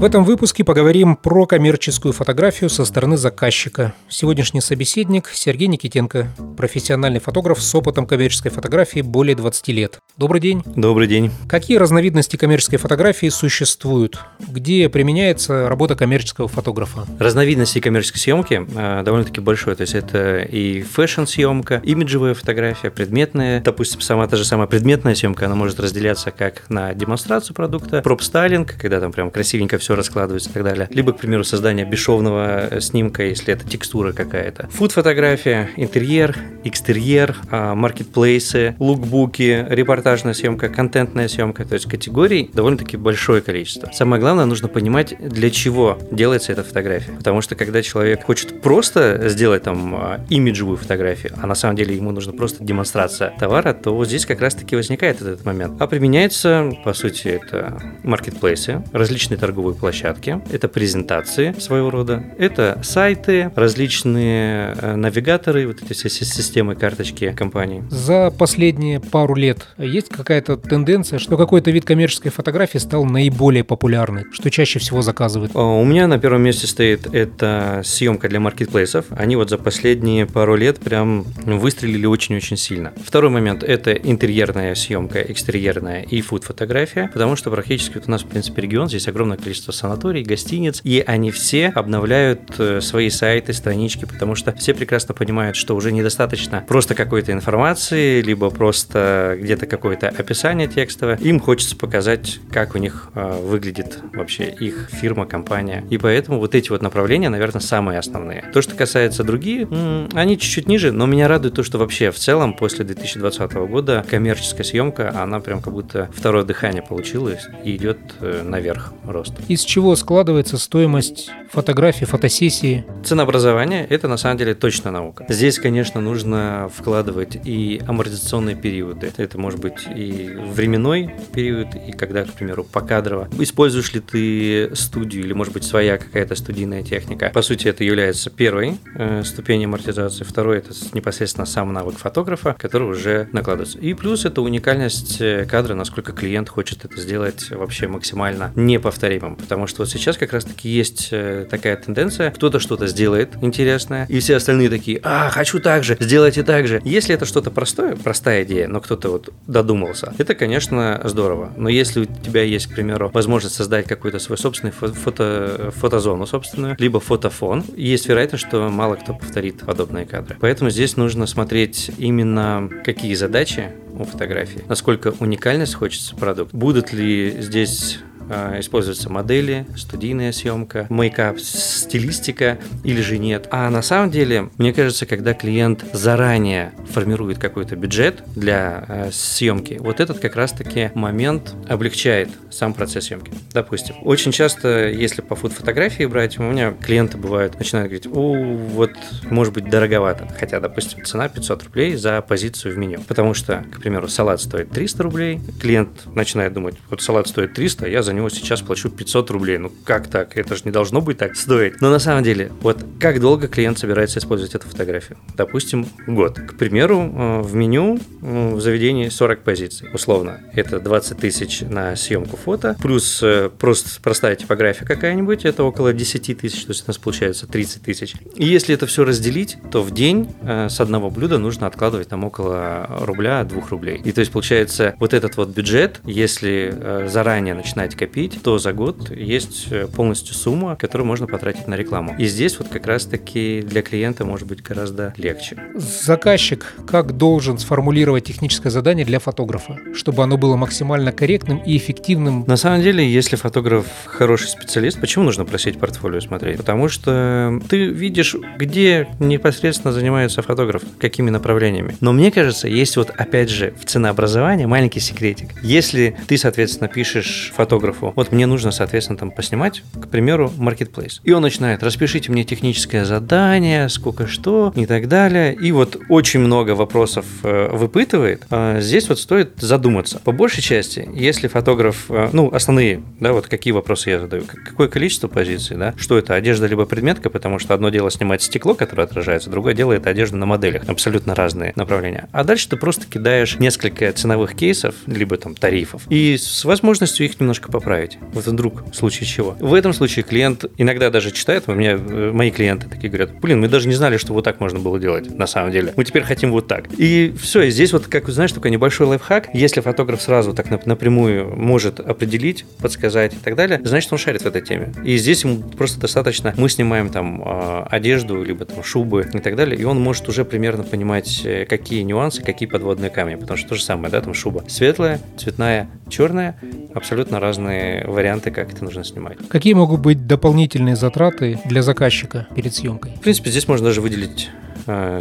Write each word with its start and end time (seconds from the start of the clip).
В 0.00 0.04
этом 0.04 0.24
выпуске 0.24 0.64
поговорим 0.64 1.14
про 1.14 1.44
коммерческую 1.44 2.14
фотографию 2.14 2.70
со 2.70 2.86
стороны 2.86 3.18
заказчика. 3.18 3.92
Сегодняшний 4.08 4.62
собеседник 4.62 5.28
Сергей 5.30 5.68
Никитенко, 5.68 6.28
профессиональный 6.56 7.20
фотограф 7.20 7.62
с 7.62 7.74
опытом 7.74 8.06
коммерческой 8.06 8.48
фотографии 8.48 9.02
более 9.02 9.36
20 9.36 9.68
лет. 9.68 9.98
Добрый 10.16 10.40
день. 10.40 10.62
Добрый 10.64 11.06
день. 11.06 11.30
Какие 11.50 11.76
разновидности 11.76 12.36
коммерческой 12.36 12.78
фотографии 12.78 13.28
существуют? 13.28 14.18
Где 14.38 14.88
применяется 14.88 15.68
работа 15.68 15.96
коммерческого 15.96 16.48
фотографа? 16.48 17.06
Разновидностей 17.18 17.82
коммерческой 17.82 18.20
съемки 18.20 18.66
э, 18.74 19.02
довольно-таки 19.02 19.42
большое. 19.42 19.76
То 19.76 19.82
есть 19.82 19.94
это 19.94 20.40
и 20.40 20.80
фэшн-съемка, 20.80 21.82
имиджевая 21.84 22.32
фотография, 22.32 22.90
предметная. 22.90 23.60
Допустим, 23.60 24.00
сама 24.00 24.26
та 24.28 24.38
же 24.38 24.46
самая 24.46 24.66
предметная 24.66 25.14
съемка, 25.14 25.44
она 25.44 25.56
может 25.56 25.78
разделяться 25.78 26.30
как 26.30 26.70
на 26.70 26.94
демонстрацию 26.94 27.54
продукта, 27.54 28.00
проп-стайлинг, 28.00 28.78
когда 28.80 28.98
там 28.98 29.12
прям 29.12 29.30
красивенько 29.30 29.76
все 29.76 29.89
раскладывается 29.96 30.50
и 30.50 30.52
так 30.52 30.64
далее. 30.64 30.88
Либо, 30.90 31.12
к 31.12 31.18
примеру, 31.18 31.44
создание 31.44 31.84
бесшовного 31.84 32.68
э, 32.70 32.80
снимка, 32.80 33.24
если 33.24 33.54
это 33.54 33.68
текстура 33.68 34.12
какая-то. 34.12 34.68
Фуд-фотография, 34.72 35.70
интерьер, 35.76 36.36
экстерьер, 36.64 37.36
а, 37.50 37.74
маркетплейсы, 37.74 38.76
лукбуки, 38.78 39.66
репортажная 39.68 40.34
съемка, 40.34 40.68
контентная 40.68 41.28
съемка. 41.28 41.64
То 41.64 41.74
есть 41.74 41.86
категорий 41.86 42.50
довольно-таки 42.52 42.96
большое 42.96 43.42
количество. 43.42 43.90
Самое 43.92 44.20
главное, 44.20 44.44
нужно 44.44 44.68
понимать, 44.68 45.14
для 45.20 45.50
чего 45.50 45.98
делается 46.10 46.52
эта 46.52 46.62
фотография. 46.62 47.12
Потому 47.12 47.40
что 47.40 47.54
когда 47.54 47.82
человек 47.82 48.24
хочет 48.24 48.62
просто 48.62 49.28
сделать 49.28 49.62
там 49.62 49.94
а, 49.94 50.20
имиджевую 50.28 50.76
фотографию, 50.76 51.32
а 51.40 51.46
на 51.46 51.54
самом 51.54 51.76
деле 51.76 51.96
ему 51.96 52.10
нужно 52.10 52.32
просто 52.32 52.62
демонстрация 52.64 53.32
товара, 53.38 53.72
то 53.72 53.94
вот 53.94 54.08
здесь 54.08 54.26
как 54.26 54.40
раз-таки 54.40 54.76
возникает 54.76 55.20
этот 55.20 55.44
момент. 55.44 55.80
А 55.80 55.86
применяется, 55.86 56.70
по 56.84 56.92
сути, 56.92 57.28
это 57.28 57.80
маркетплейсы, 58.02 58.82
различные 58.92 59.38
торговые 59.38 59.74
площадки, 59.80 60.40
это 60.50 60.68
презентации 60.68 61.52
своего 61.58 61.90
рода, 61.90 62.22
это 62.38 62.80
сайты, 62.82 63.50
различные 63.56 64.76
э, 64.80 64.96
навигаторы, 64.96 65.66
вот 65.66 65.82
эти 65.82 65.92
все 65.92 66.08
системы, 66.08 66.76
карточки 66.76 67.32
компаний. 67.32 67.82
За 67.90 68.30
последние 68.30 69.00
пару 69.00 69.34
лет 69.34 69.66
есть 69.78 70.08
какая-то 70.08 70.56
тенденция, 70.56 71.18
что 71.18 71.36
какой-то 71.36 71.70
вид 71.70 71.84
коммерческой 71.84 72.30
фотографии 72.30 72.78
стал 72.78 73.04
наиболее 73.04 73.64
популярным, 73.64 74.32
что 74.32 74.50
чаще 74.50 74.78
всего 74.78 75.02
заказывают? 75.02 75.52
А, 75.54 75.62
у 75.62 75.84
меня 75.84 76.06
на 76.06 76.18
первом 76.18 76.42
месте 76.42 76.66
стоит 76.66 77.12
это 77.12 77.82
съемка 77.84 78.28
для 78.28 78.40
маркетплейсов. 78.40 79.06
Они 79.10 79.36
вот 79.36 79.50
за 79.50 79.58
последние 79.58 80.26
пару 80.26 80.56
лет 80.56 80.78
прям 80.78 81.24
выстрелили 81.44 82.06
очень-очень 82.06 82.56
сильно. 82.56 82.92
Второй 83.04 83.30
момент– 83.30 83.62
это 83.64 83.92
интерьерная 83.92 84.74
съемка, 84.74 85.20
экстерьерная 85.20 86.02
и 86.02 86.20
фуд-фотография, 86.20 87.10
потому 87.12 87.36
что 87.36 87.50
практически 87.50 87.94
вот 87.94 88.04
у 88.06 88.10
нас, 88.10 88.22
в 88.22 88.26
принципе, 88.26 88.62
регион, 88.62 88.88
здесь 88.88 89.08
огромное 89.08 89.36
количество 89.36 89.69
санаторий, 89.72 90.22
гостиниц, 90.22 90.80
и 90.84 91.02
они 91.06 91.30
все 91.30 91.68
обновляют 91.68 92.40
э, 92.58 92.80
свои 92.80 93.10
сайты, 93.10 93.52
странички, 93.52 94.04
потому 94.04 94.34
что 94.34 94.52
все 94.52 94.74
прекрасно 94.74 95.14
понимают, 95.14 95.56
что 95.56 95.74
уже 95.76 95.92
недостаточно 95.92 96.64
просто 96.66 96.94
какой-то 96.94 97.32
информации, 97.32 98.20
либо 98.22 98.50
просто 98.50 99.36
где-то 99.40 99.66
какое-то 99.66 100.08
описание 100.08 100.68
текстовое. 100.68 101.16
Им 101.16 101.40
хочется 101.40 101.76
показать, 101.76 102.40
как 102.50 102.74
у 102.74 102.78
них 102.78 103.10
э, 103.14 103.40
выглядит 103.42 103.98
вообще 104.12 104.44
их 104.50 104.88
фирма, 104.92 105.26
компания. 105.26 105.84
И 105.90 105.98
поэтому 105.98 106.38
вот 106.38 106.54
эти 106.54 106.70
вот 106.70 106.82
направления, 106.82 107.28
наверное, 107.28 107.60
самые 107.60 107.98
основные. 107.98 108.44
То, 108.52 108.62
что 108.62 108.74
касается 108.74 109.24
другие, 109.24 109.68
они 110.12 110.38
чуть-чуть 110.38 110.68
ниже, 110.68 110.92
но 110.92 111.06
меня 111.06 111.28
радует 111.28 111.54
то, 111.54 111.62
что 111.62 111.78
вообще 111.78 112.10
в 112.10 112.16
целом 112.16 112.54
после 112.54 112.84
2020 112.84 113.52
года 113.52 114.04
коммерческая 114.08 114.64
съемка, 114.64 115.12
она 115.16 115.40
прям 115.40 115.60
как 115.62 115.72
будто 115.72 116.10
второе 116.14 116.44
дыхание 116.44 116.82
получилось 116.82 117.46
и 117.64 117.76
идет 117.76 117.98
э, 118.20 118.42
наверх 118.44 118.92
рост. 119.04 119.34
Из 119.60 119.64
чего 119.64 119.94
складывается 119.94 120.56
стоимость 120.56 121.30
фотографии, 121.50 122.06
фотосессии? 122.06 122.86
Ценообразование– 123.04 123.84
это 123.90 124.08
на 124.08 124.16
самом 124.16 124.38
деле 124.38 124.54
точно 124.54 124.90
наука. 124.90 125.26
Здесь, 125.28 125.58
конечно, 125.58 126.00
нужно 126.00 126.70
вкладывать 126.74 127.36
и 127.44 127.82
амортизационные 127.86 128.56
периоды. 128.56 129.12
Это 129.18 129.36
может 129.36 129.60
быть 129.60 129.86
и 129.94 130.30
временной 130.34 131.14
период, 131.34 131.74
и 131.74 131.92
когда, 131.92 132.24
к 132.24 132.32
примеру, 132.32 132.64
покадрово. 132.64 133.28
Используешь 133.38 133.92
ли 133.92 134.00
ты 134.00 134.74
студию 134.74 135.24
или, 135.24 135.34
может 135.34 135.52
быть, 135.52 135.64
своя 135.64 135.98
какая-то 135.98 136.36
студийная 136.36 136.82
техника? 136.82 137.30
По 137.34 137.42
сути, 137.42 137.68
это 137.68 137.84
является 137.84 138.30
первой 138.30 138.78
э, 138.94 139.22
ступенью 139.24 139.68
амортизации. 139.68 140.24
Второй– 140.24 140.56
это 140.60 140.70
непосредственно 140.94 141.44
сам 141.44 141.70
навык 141.70 141.98
фотографа, 141.98 142.56
который 142.58 142.88
уже 142.88 143.28
накладывается. 143.32 143.78
И 143.78 143.92
плюс 143.92 144.24
это 144.24 144.40
уникальность 144.40 145.20
э, 145.20 145.44
кадра, 145.44 145.74
насколько 145.74 146.12
клиент 146.12 146.48
хочет 146.48 146.86
это 146.86 146.98
сделать 146.98 147.50
вообще 147.50 147.88
максимально 147.88 148.52
неповторимым. 148.56 149.36
Потому 149.50 149.66
что 149.66 149.82
вот 149.82 149.90
сейчас 149.90 150.16
как 150.16 150.32
раз-таки 150.32 150.68
есть 150.68 151.08
э, 151.10 151.44
такая 151.50 151.76
тенденция, 151.76 152.30
кто-то 152.30 152.60
что-то 152.60 152.86
сделает 152.86 153.30
интересное, 153.42 154.06
и 154.08 154.20
все 154.20 154.36
остальные 154.36 154.70
такие, 154.70 155.00
а, 155.02 155.28
хочу 155.28 155.58
так 155.58 155.82
же, 155.82 155.96
сделайте 155.98 156.44
так 156.44 156.68
же. 156.68 156.80
Если 156.84 157.14
это 157.14 157.24
что-то 157.24 157.50
простое, 157.50 157.96
простая 157.96 158.44
идея, 158.44 158.68
но 158.68 158.80
кто-то 158.80 159.10
вот 159.10 159.34
додумался, 159.48 160.14
это, 160.18 160.34
конечно, 160.34 161.00
здорово. 161.04 161.52
Но 161.56 161.68
если 161.68 162.02
у 162.02 162.04
тебя 162.04 162.42
есть, 162.42 162.68
к 162.68 162.74
примеру, 162.74 163.10
возможность 163.12 163.56
создать 163.56 163.86
какой-то 163.86 164.20
свой 164.20 164.38
собственный 164.38 164.72
фото, 164.72 165.72
фотозону 165.76 166.26
собственную, 166.26 166.76
либо 166.78 167.00
фотофон, 167.00 167.64
есть 167.76 168.08
вероятность, 168.08 168.46
что 168.46 168.68
мало 168.68 168.94
кто 168.94 169.14
повторит 169.14 169.60
подобные 169.66 170.06
кадры. 170.06 170.36
Поэтому 170.40 170.70
здесь 170.70 170.96
нужно 170.96 171.26
смотреть 171.26 171.90
именно 171.98 172.70
какие 172.84 173.14
задачи 173.14 173.72
у 173.98 174.04
фотографии, 174.04 174.62
насколько 174.68 175.12
уникальность 175.18 175.74
хочется 175.74 176.14
продукт, 176.14 176.54
будут 176.54 176.92
ли 176.92 177.36
здесь 177.40 177.98
используются 178.30 179.10
модели, 179.10 179.66
студийная 179.76 180.32
съемка, 180.32 180.86
мейкап, 180.88 181.38
стилистика 181.38 182.58
или 182.84 183.00
же 183.00 183.18
нет. 183.18 183.48
А 183.50 183.68
на 183.70 183.82
самом 183.82 184.10
деле, 184.10 184.50
мне 184.58 184.72
кажется, 184.72 185.06
когда 185.06 185.34
клиент 185.34 185.84
заранее 185.92 186.72
формирует 186.90 187.38
какой-то 187.38 187.76
бюджет 187.76 188.22
для 188.34 188.84
э, 188.88 189.10
съемки, 189.12 189.78
вот 189.80 190.00
этот 190.00 190.18
как 190.18 190.36
раз-таки 190.36 190.90
момент 190.94 191.54
облегчает 191.68 192.28
сам 192.50 192.74
процесс 192.74 193.06
съемки. 193.06 193.32
Допустим, 193.52 193.96
очень 194.02 194.32
часто, 194.32 194.88
если 194.88 195.22
по 195.22 195.34
фуд-фотографии 195.34 196.04
брать, 196.04 196.38
у 196.38 196.42
меня 196.42 196.72
клиенты 196.72 197.16
бывают, 197.16 197.58
начинают 197.58 197.90
говорить, 197.90 198.06
о, 198.06 198.34
вот, 198.34 198.92
может 199.24 199.54
быть, 199.54 199.68
дороговато. 199.68 200.28
Хотя, 200.38 200.60
допустим, 200.60 201.04
цена 201.04 201.28
500 201.28 201.64
рублей 201.64 201.96
за 201.96 202.20
позицию 202.22 202.74
в 202.74 202.78
меню. 202.78 203.00
Потому 203.06 203.34
что, 203.34 203.64
к 203.72 203.80
примеру, 203.80 204.08
салат 204.08 204.40
стоит 204.40 204.70
300 204.70 205.02
рублей, 205.02 205.40
клиент 205.60 206.06
начинает 206.14 206.52
думать, 206.52 206.76
вот 206.88 207.02
салат 207.02 207.28
стоит 207.28 207.54
300, 207.54 207.88
я 207.88 208.02
за 208.02 208.12
него 208.12 208.19
него 208.20 208.28
сейчас 208.30 208.60
плачу 208.60 208.88
500 208.90 209.30
рублей. 209.30 209.58
Ну 209.58 209.72
как 209.84 210.08
так? 210.08 210.36
Это 210.36 210.56
же 210.56 210.62
не 210.64 210.70
должно 210.70 211.00
быть 211.00 211.18
так 211.18 211.36
стоить. 211.36 211.80
Но 211.80 211.90
на 211.90 211.98
самом 211.98 212.22
деле, 212.22 212.52
вот 212.60 212.84
как 213.00 213.20
долго 213.20 213.48
клиент 213.48 213.78
собирается 213.78 214.18
использовать 214.18 214.54
эту 214.54 214.68
фотографию? 214.68 215.18
Допустим, 215.36 215.86
год. 216.06 216.38
К 216.38 216.56
примеру, 216.56 217.00
э, 217.00 217.40
в 217.42 217.54
меню 217.54 217.98
э, 218.22 218.54
в 218.54 218.60
заведении 218.60 219.08
40 219.08 219.42
позиций. 219.42 219.88
Условно, 219.92 220.40
это 220.52 220.80
20 220.80 221.18
тысяч 221.18 221.60
на 221.62 221.96
съемку 221.96 222.36
фото, 222.36 222.76
плюс 222.80 223.20
э, 223.22 223.50
просто 223.58 224.00
простая 224.02 224.36
типография 224.36 224.84
какая-нибудь, 224.84 225.44
это 225.44 225.64
около 225.64 225.92
10 225.92 226.38
тысяч, 226.38 226.64
то 226.64 226.70
есть 226.70 226.84
у 226.84 226.90
нас 226.90 226.98
получается 226.98 227.46
30 227.46 227.82
тысяч. 227.82 228.14
И 228.36 228.46
если 228.46 228.74
это 228.74 228.86
все 228.86 229.04
разделить, 229.04 229.56
то 229.70 229.82
в 229.82 229.90
день 229.90 230.28
с 230.42 230.80
одного 230.80 231.10
блюда 231.10 231.38
нужно 231.38 231.66
откладывать 231.66 232.08
там 232.08 232.24
около 232.24 232.86
рубля, 233.00 233.42
2 233.44 233.62
рублей. 233.70 234.00
И 234.04 234.12
то 234.12 234.20
есть 234.20 234.32
получается 234.32 234.94
вот 234.98 235.14
этот 235.14 235.36
вот 235.36 235.48
бюджет, 235.48 236.00
если 236.04 237.06
заранее 237.06 237.54
начинать 237.54 237.96
копить, 238.00 238.40
то 238.42 238.58
за 238.58 238.72
год 238.72 239.10
есть 239.10 239.66
э, 239.70 239.86
полностью 239.86 240.34
сумма, 240.34 240.74
которую 240.74 241.06
можно 241.06 241.26
потратить 241.26 241.68
на 241.68 241.74
рекламу. 241.74 242.16
И 242.18 242.24
здесь 242.24 242.58
вот 242.58 242.68
как 242.68 242.86
раз-таки 242.86 243.60
для 243.60 243.82
клиента 243.82 244.24
может 244.24 244.48
быть 244.48 244.62
гораздо 244.62 245.12
легче. 245.18 245.58
Заказчик 245.74 246.74
как 246.88 247.18
должен 247.18 247.58
сформулировать 247.58 248.24
техническое 248.24 248.70
задание 248.70 249.04
для 249.04 249.18
фотографа, 249.18 249.78
чтобы 249.94 250.22
оно 250.22 250.38
было 250.38 250.56
максимально 250.56 251.12
корректным 251.12 251.58
и 251.58 251.76
эффективным? 251.76 252.44
На 252.46 252.56
самом 252.56 252.80
деле, 252.80 253.06
если 253.06 253.36
фотограф 253.36 253.84
хороший 254.06 254.48
специалист, 254.48 254.98
почему 254.98 255.24
нужно 255.26 255.44
просить 255.44 255.78
портфолио 255.78 256.20
смотреть? 256.20 256.56
Потому 256.56 256.88
что 256.88 257.60
ты 257.68 257.84
видишь, 257.84 258.34
где 258.56 259.08
непосредственно 259.18 259.92
занимается 259.92 260.40
фотограф, 260.40 260.82
какими 260.98 261.28
направлениями. 261.28 261.96
Но 262.00 262.14
мне 262.14 262.30
кажется, 262.30 262.66
есть 262.66 262.96
вот 262.96 263.10
опять 263.10 263.50
же 263.50 263.74
в 263.78 263.84
ценообразовании 263.84 264.64
маленький 264.64 265.00
секретик. 265.00 265.50
Если 265.62 266.16
ты, 266.26 266.38
соответственно, 266.38 266.88
пишешь 266.88 267.52
фотографу 267.92 268.12
вот 268.16 268.32
мне 268.32 268.46
нужно, 268.46 268.70
соответственно, 268.70 269.18
там 269.18 269.30
поснимать, 269.30 269.82
к 270.00 270.08
примеру, 270.08 270.52
marketplace. 270.58 271.20
И 271.24 271.32
он 271.32 271.42
начинает, 271.42 271.82
распишите 271.82 272.30
мне 272.32 272.44
техническое 272.44 273.04
задание, 273.04 273.88
сколько 273.88 274.26
что 274.26 274.72
и 274.76 274.86
так 274.86 275.08
далее. 275.08 275.54
И 275.54 275.72
вот 275.72 275.96
очень 276.08 276.40
много 276.40 276.74
вопросов 276.74 277.24
э, 277.42 277.68
выпытывает. 277.72 278.46
А 278.50 278.80
здесь 278.80 279.08
вот 279.08 279.18
стоит 279.18 279.52
задуматься. 279.58 280.20
По 280.24 280.32
большей 280.32 280.62
части, 280.62 281.08
если 281.14 281.48
фотограф, 281.48 282.06
э, 282.08 282.30
ну, 282.32 282.52
основные, 282.52 283.02
да, 283.20 283.32
вот 283.32 283.46
какие 283.46 283.72
вопросы 283.72 284.10
я 284.10 284.20
задаю, 284.20 284.44
какое 284.44 284.88
количество 284.88 285.28
позиций, 285.28 285.76
да, 285.76 285.94
что 285.96 286.18
это, 286.18 286.34
одежда 286.34 286.66
либо 286.66 286.86
предметка, 286.86 287.30
потому 287.30 287.58
что 287.58 287.74
одно 287.74 287.90
дело 287.90 288.10
снимать 288.10 288.42
стекло, 288.42 288.74
которое 288.74 289.04
отражается, 289.04 289.50
другое 289.50 289.74
дело 289.74 289.92
это 289.92 290.10
одежда 290.10 290.36
на 290.36 290.46
моделях, 290.46 290.82
абсолютно 290.88 291.34
разные 291.34 291.72
направления. 291.76 292.28
А 292.32 292.44
дальше 292.44 292.68
ты 292.68 292.76
просто 292.76 293.06
кидаешь 293.06 293.58
несколько 293.58 294.12
ценовых 294.12 294.54
кейсов, 294.54 294.94
либо 295.06 295.36
там 295.36 295.54
тарифов, 295.54 296.02
и 296.08 296.36
с 296.36 296.64
возможностью 296.64 297.26
их 297.26 297.40
немножко 297.40 297.70
поправить. 297.80 298.18
Вот 298.32 298.46
вдруг 298.46 298.84
в 298.90 298.94
случае 298.94 299.26
чего. 299.26 299.56
В 299.58 299.74
этом 299.74 299.92
случае 299.92 300.22
клиент 300.22 300.66
иногда 300.76 301.10
даже 301.10 301.30
читает, 301.30 301.64
у 301.66 301.72
меня 301.72 301.92
э, 301.92 302.30
мои 302.32 302.50
клиенты 302.50 302.88
такие 302.88 303.08
говорят, 303.08 303.32
блин, 303.40 303.60
мы 303.60 303.68
даже 303.68 303.88
не 303.88 303.94
знали, 303.94 304.18
что 304.18 304.34
вот 304.34 304.44
так 304.44 304.60
можно 304.60 304.78
было 304.78 305.00
делать 305.00 305.36
на 305.36 305.46
самом 305.46 305.72
деле. 305.72 305.94
Мы 305.96 306.04
теперь 306.04 306.22
хотим 306.22 306.52
вот 306.52 306.68
так. 306.68 306.88
И 306.98 307.34
все, 307.40 307.62
и 307.62 307.70
здесь 307.70 307.92
вот, 307.92 308.06
как 308.06 308.28
знаешь, 308.28 308.52
такой 308.52 308.70
небольшой 308.70 309.06
лайфхак. 309.06 309.48
Если 309.54 309.80
фотограф 309.80 310.20
сразу 310.20 310.52
так 310.52 310.86
напрямую 310.86 311.56
может 311.56 312.00
определить, 312.00 312.66
подсказать 312.78 313.32
и 313.32 313.38
так 313.38 313.56
далее, 313.56 313.80
значит, 313.82 314.12
он 314.12 314.18
шарит 314.18 314.42
в 314.42 314.46
этой 314.46 314.60
теме. 314.60 314.92
И 315.04 315.16
здесь 315.16 315.44
ему 315.44 315.56
просто 315.62 315.98
достаточно, 316.00 316.54
мы 316.56 316.68
снимаем 316.68 317.08
там 317.08 317.42
а, 317.44 317.86
одежду, 317.90 318.42
либо 318.42 318.64
там 318.66 318.84
шубы 318.84 319.26
и 319.32 319.38
так 319.38 319.56
далее, 319.56 319.78
и 319.78 319.84
он 319.84 319.98
может 320.00 320.28
уже 320.28 320.44
примерно 320.44 320.82
понимать, 320.82 321.42
э, 321.44 321.64
какие 321.64 322.02
нюансы, 322.02 322.42
какие 322.42 322.68
подводные 322.68 323.10
камни. 323.10 323.36
Потому 323.36 323.56
что 323.56 323.70
то 323.70 323.74
же 323.74 323.82
самое, 323.82 324.12
да, 324.12 324.20
там 324.20 324.34
шуба 324.34 324.64
светлая, 324.68 325.20
цветная, 325.38 325.88
черная, 326.08 326.56
абсолютно 326.94 327.40
разные 327.40 327.69
варианты, 328.06 328.50
как 328.50 328.72
это 328.72 328.84
нужно 328.84 329.04
снимать. 329.04 329.38
Какие 329.48 329.74
могут 329.74 330.00
быть 330.00 330.26
дополнительные 330.26 330.96
затраты 330.96 331.58
для 331.64 331.82
заказчика 331.82 332.46
перед 332.54 332.74
съемкой? 332.74 333.12
В 333.16 333.20
принципе, 333.20 333.50
здесь 333.50 333.68
можно 333.68 333.86
даже 333.86 334.00
выделить 334.00 334.50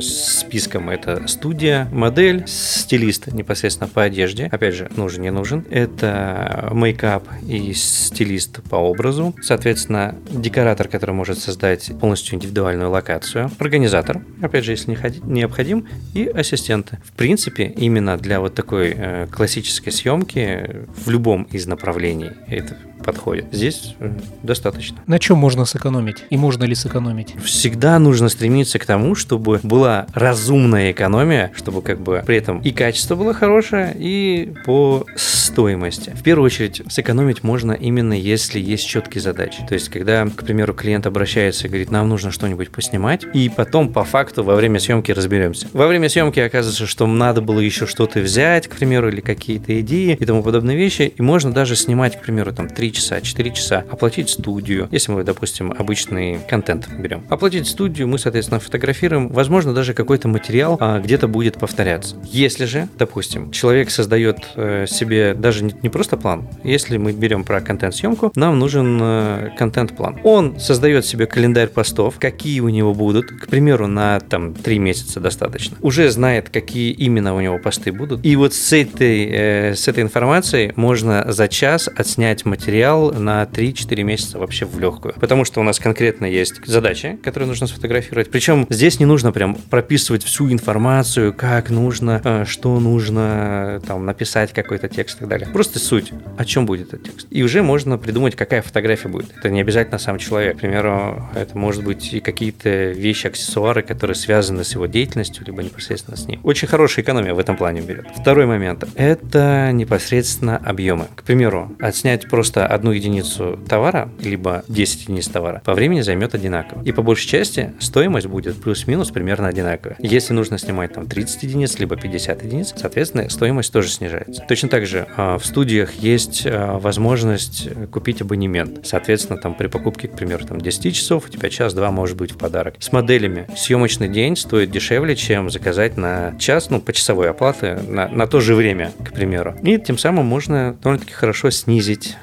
списком. 0.01 0.89
Это 0.89 1.27
студия, 1.27 1.87
модель, 1.91 2.43
стилист 2.47 3.27
непосредственно 3.27 3.89
по 3.89 4.03
одежде. 4.03 4.45
Опять 4.45 4.75
же, 4.75 4.89
нужен, 4.95 5.21
не 5.21 5.31
нужен. 5.31 5.65
Это 5.69 6.69
мейкап 6.71 7.27
и 7.47 7.73
стилист 7.73 8.61
по 8.63 8.75
образу. 8.75 9.35
Соответственно, 9.41 10.15
декоратор, 10.29 10.87
который 10.87 11.15
может 11.15 11.39
создать 11.39 11.91
полностью 11.99 12.35
индивидуальную 12.35 12.89
локацию. 12.89 13.51
Организатор, 13.59 14.21
опять 14.41 14.65
же, 14.65 14.71
если 14.71 14.91
необходим. 15.23 15.87
И 16.13 16.25
ассистенты. 16.25 16.97
В 17.03 17.11
принципе, 17.13 17.65
именно 17.65 18.17
для 18.17 18.39
вот 18.39 18.55
такой 18.55 18.93
э, 18.95 19.27
классической 19.31 19.91
съемки 19.91 20.85
в 21.05 21.09
любом 21.09 21.43
из 21.43 21.65
направлений 21.67 22.31
это 22.47 22.77
подходит. 23.03 23.45
Здесь 23.51 23.95
э, 23.99 24.11
достаточно. 24.43 24.99
На 25.07 25.19
чем 25.19 25.37
можно 25.37 25.65
сэкономить? 25.65 26.23
И 26.29 26.37
можно 26.37 26.63
ли 26.63 26.75
сэкономить? 26.75 27.35
Всегда 27.43 27.99
нужно 27.99 28.29
стремиться 28.29 28.79
к 28.79 28.85
тому, 28.85 29.15
чтобы 29.15 29.59
была 29.63 30.07
разумная 30.13 30.91
экономия, 30.91 31.51
чтобы 31.55 31.81
как 31.81 31.99
бы 31.99 32.23
при 32.25 32.37
этом 32.37 32.59
и 32.61 32.71
качество 32.71 33.15
было 33.15 33.33
хорошее, 33.33 33.95
и 33.97 34.53
по 34.65 35.05
стоимости. 35.15 36.11
В 36.15 36.23
первую 36.23 36.45
очередь 36.45 36.81
сэкономить 36.89 37.43
можно 37.43 37.71
именно 37.71 38.13
если 38.13 38.59
есть 38.59 38.87
четкие 38.87 39.21
задачи. 39.21 39.61
То 39.67 39.73
есть, 39.73 39.89
когда, 39.89 40.25
к 40.25 40.43
примеру, 40.43 40.73
клиент 40.73 41.05
обращается 41.07 41.65
и 41.65 41.69
говорит, 41.69 41.91
нам 41.91 42.09
нужно 42.09 42.31
что-нибудь 42.31 42.69
поснимать, 42.69 43.25
и 43.33 43.49
потом 43.49 43.91
по 43.91 44.03
факту 44.03 44.43
во 44.43 44.55
время 44.55 44.79
съемки 44.79 45.11
разберемся. 45.11 45.67
Во 45.73 45.87
время 45.87 46.09
съемки 46.09 46.39
оказывается, 46.39 46.85
что 46.85 47.07
надо 47.07 47.41
было 47.41 47.59
еще 47.59 47.85
что-то 47.85 48.19
взять, 48.19 48.67
к 48.67 48.75
примеру, 48.75 49.09
или 49.09 49.21
какие-то 49.21 49.79
идеи 49.81 50.17
и 50.19 50.25
тому 50.25 50.43
подобные 50.43 50.77
вещи, 50.77 51.13
и 51.15 51.21
можно 51.21 51.51
даже 51.51 51.75
снимать, 51.75 52.19
к 52.19 52.21
примеру, 52.21 52.53
там 52.53 52.67
3 52.89 52.93
часа, 52.93 53.21
4 53.21 53.51
часа, 53.51 53.83
оплатить 53.89 54.29
студию, 54.29 54.87
если 54.91 55.11
мы, 55.11 55.23
допустим, 55.23 55.71
обычный 55.77 56.39
контент 56.47 56.89
берем. 56.97 57.23
Оплатить 57.29 57.67
студию, 57.67 58.07
мы, 58.07 58.17
соответственно, 58.17 58.59
фотографируем, 58.59 59.27
возможно, 59.27 59.73
даже 59.73 59.93
какой-то 59.93 60.27
материал 60.27 60.77
а, 60.79 60.99
где-то 60.99 61.27
будет 61.27 61.59
повторяться. 61.59 62.15
Если 62.23 62.65
же, 62.65 62.87
допустим, 62.97 63.51
человек 63.51 63.91
создает 63.91 64.37
э, 64.55 64.87
себе 64.87 65.35
даже 65.35 65.63
не, 65.63 65.73
не 65.83 65.89
просто 65.89 66.17
план, 66.17 66.47
если 66.63 66.97
мы 66.97 67.11
берем 67.11 67.43
про 67.43 67.61
контент-съемку, 67.61 68.31
нам 68.35 68.57
нужен 68.57 68.99
э, 69.01 69.49
контент-план. 69.57 70.19
Он 70.23 70.59
создает 70.59 71.05
себе 71.05 71.27
календарь 71.27 71.67
постов, 71.67 72.15
какие 72.19 72.59
у 72.61 72.69
него 72.69 72.93
будут, 72.93 73.27
к 73.29 73.47
примеру, 73.47 73.87
на 73.87 74.19
там 74.19 74.55
3 74.55 74.79
месяца 74.79 75.19
достаточно. 75.19 75.77
Уже 75.81 76.09
знает, 76.09 76.49
какие 76.49 76.91
именно 76.91 77.35
у 77.35 77.41
него 77.41 77.59
посты 77.59 77.91
будут. 77.91 78.25
И 78.25 78.35
вот 78.35 78.53
с 78.53 78.73
этой, 78.73 79.25
э, 79.25 79.75
с 79.75 79.87
этой 79.87 80.01
информацией 80.01 80.73
можно 80.75 81.31
за 81.31 81.47
час 81.47 81.87
отснять 81.95 82.45
материал 82.45 82.78
материал 82.79 83.11
на 83.11 83.43
3-4 83.43 84.03
месяца 84.03 84.39
вообще 84.39 84.65
в 84.65 84.79
легкую. 84.79 85.13
Потому 85.19 85.43
что 85.43 85.59
у 85.59 85.63
нас 85.63 85.79
конкретно 85.79 86.25
есть 86.25 86.65
задачи, 86.65 87.19
которые 87.21 87.47
нужно 87.47 87.67
сфотографировать. 87.67 88.31
Причем 88.31 88.65
здесь 88.69 89.01
не 89.01 89.05
нужно 89.05 89.33
прям 89.33 89.55
прописывать 89.55 90.23
всю 90.23 90.49
информацию, 90.49 91.33
как 91.33 91.69
нужно, 91.69 92.21
э, 92.23 92.45
что 92.45 92.79
нужно 92.79 93.81
там 93.85 94.05
написать 94.05 94.53
какой-то 94.53 94.87
текст 94.87 95.17
и 95.17 95.19
так 95.19 95.27
далее. 95.27 95.47
Просто 95.51 95.77
суть, 95.79 96.13
о 96.37 96.45
чем 96.45 96.65
будет 96.65 96.93
этот 96.93 97.03
текст. 97.03 97.27
И 97.29 97.43
уже 97.43 97.63
можно 97.63 97.97
придумать, 97.97 98.37
какая 98.37 98.61
фотография 98.61 99.09
будет. 99.09 99.29
Это 99.37 99.49
не 99.49 99.59
обязательно 99.59 99.97
сам 99.97 100.17
человек. 100.17 100.55
К 100.55 100.59
примеру, 100.61 101.27
это 101.35 101.57
может 101.57 101.83
быть 101.83 102.13
и 102.13 102.21
какие-то 102.21 102.91
вещи, 102.91 103.27
аксессуары, 103.27 103.81
которые 103.81 104.15
связаны 104.15 104.63
с 104.63 104.73
его 104.73 104.85
деятельностью, 104.85 105.45
либо 105.45 105.61
непосредственно 105.63 106.15
с 106.15 106.27
ним. 106.27 106.39
Очень 106.43 106.69
хорошая 106.69 107.03
экономия 107.03 107.33
в 107.33 107.39
этом 107.39 107.57
плане 107.57 107.81
берет. 107.81 108.05
Второй 108.15 108.45
момент– 108.45 108.85
это 108.95 109.71
непосредственно 109.73 110.55
объемы. 110.55 111.07
К 111.17 111.23
примеру, 111.23 111.75
отснять 111.81 112.29
просто 112.29 112.68
одну 112.69 112.91
единицу 112.91 113.59
товара, 113.67 114.09
либо 114.21 114.63
10 114.67 115.03
единиц 115.03 115.27
товара, 115.27 115.61
по 115.65 115.73
времени 115.73 116.01
займет 116.01 116.35
одинаково. 116.35 116.83
И 116.83 116.91
по 116.91 117.01
большей 117.01 117.27
части 117.27 117.73
стоимость 117.79 118.27
будет 118.27 118.61
плюс-минус 118.61 119.09
примерно 119.09 119.47
одинаковая. 119.47 119.97
Если 119.99 120.33
нужно 120.33 120.57
снимать 120.57 120.93
там 120.93 121.07
30 121.07 121.43
единиц, 121.43 121.79
либо 121.79 121.95
50 121.95 122.43
единиц, 122.43 122.73
соответственно, 122.77 123.29
стоимость 123.29 123.73
тоже 123.73 123.89
снижается. 123.89 124.43
Точно 124.47 124.69
так 124.69 124.85
же 124.85 125.07
а, 125.17 125.37
в 125.37 125.45
студиях 125.45 125.95
есть 125.95 126.43
а, 126.45 126.77
возможность 126.77 127.69
купить 127.91 128.21
абонемент. 128.21 128.85
Соответственно, 128.85 129.39
там 129.39 129.55
при 129.55 129.67
покупке, 129.67 130.07
к 130.07 130.15
примеру, 130.15 130.45
там 130.45 130.61
10 130.61 130.95
часов, 130.95 131.25
у 131.25 131.29
тебя 131.29 131.49
час-два 131.49 131.91
может 131.91 132.17
быть 132.17 132.31
в 132.31 132.37
подарок. 132.37 132.75
С 132.79 132.91
моделями 132.91 133.47
съемочный 133.57 134.09
день 134.09 134.35
стоит 134.35 134.69
дешевле, 134.69 135.15
чем 135.15 135.49
заказать 135.49 135.97
на 135.97 136.35
час, 136.37 136.69
ну, 136.69 136.79
по 136.79 136.93
часовой 136.93 137.29
оплаты, 137.31 137.79
на, 137.87 138.07
на 138.07 138.27
то 138.27 138.39
же 138.39 138.53
время, 138.53 138.91
к 139.03 139.11
примеру. 139.11 139.55
И 139.63 139.77
тем 139.79 139.97
самым 139.97 140.25
можно 140.25 140.77
довольно-таки 140.83 141.13
хорошо 141.13 141.49
снизить 141.49 142.15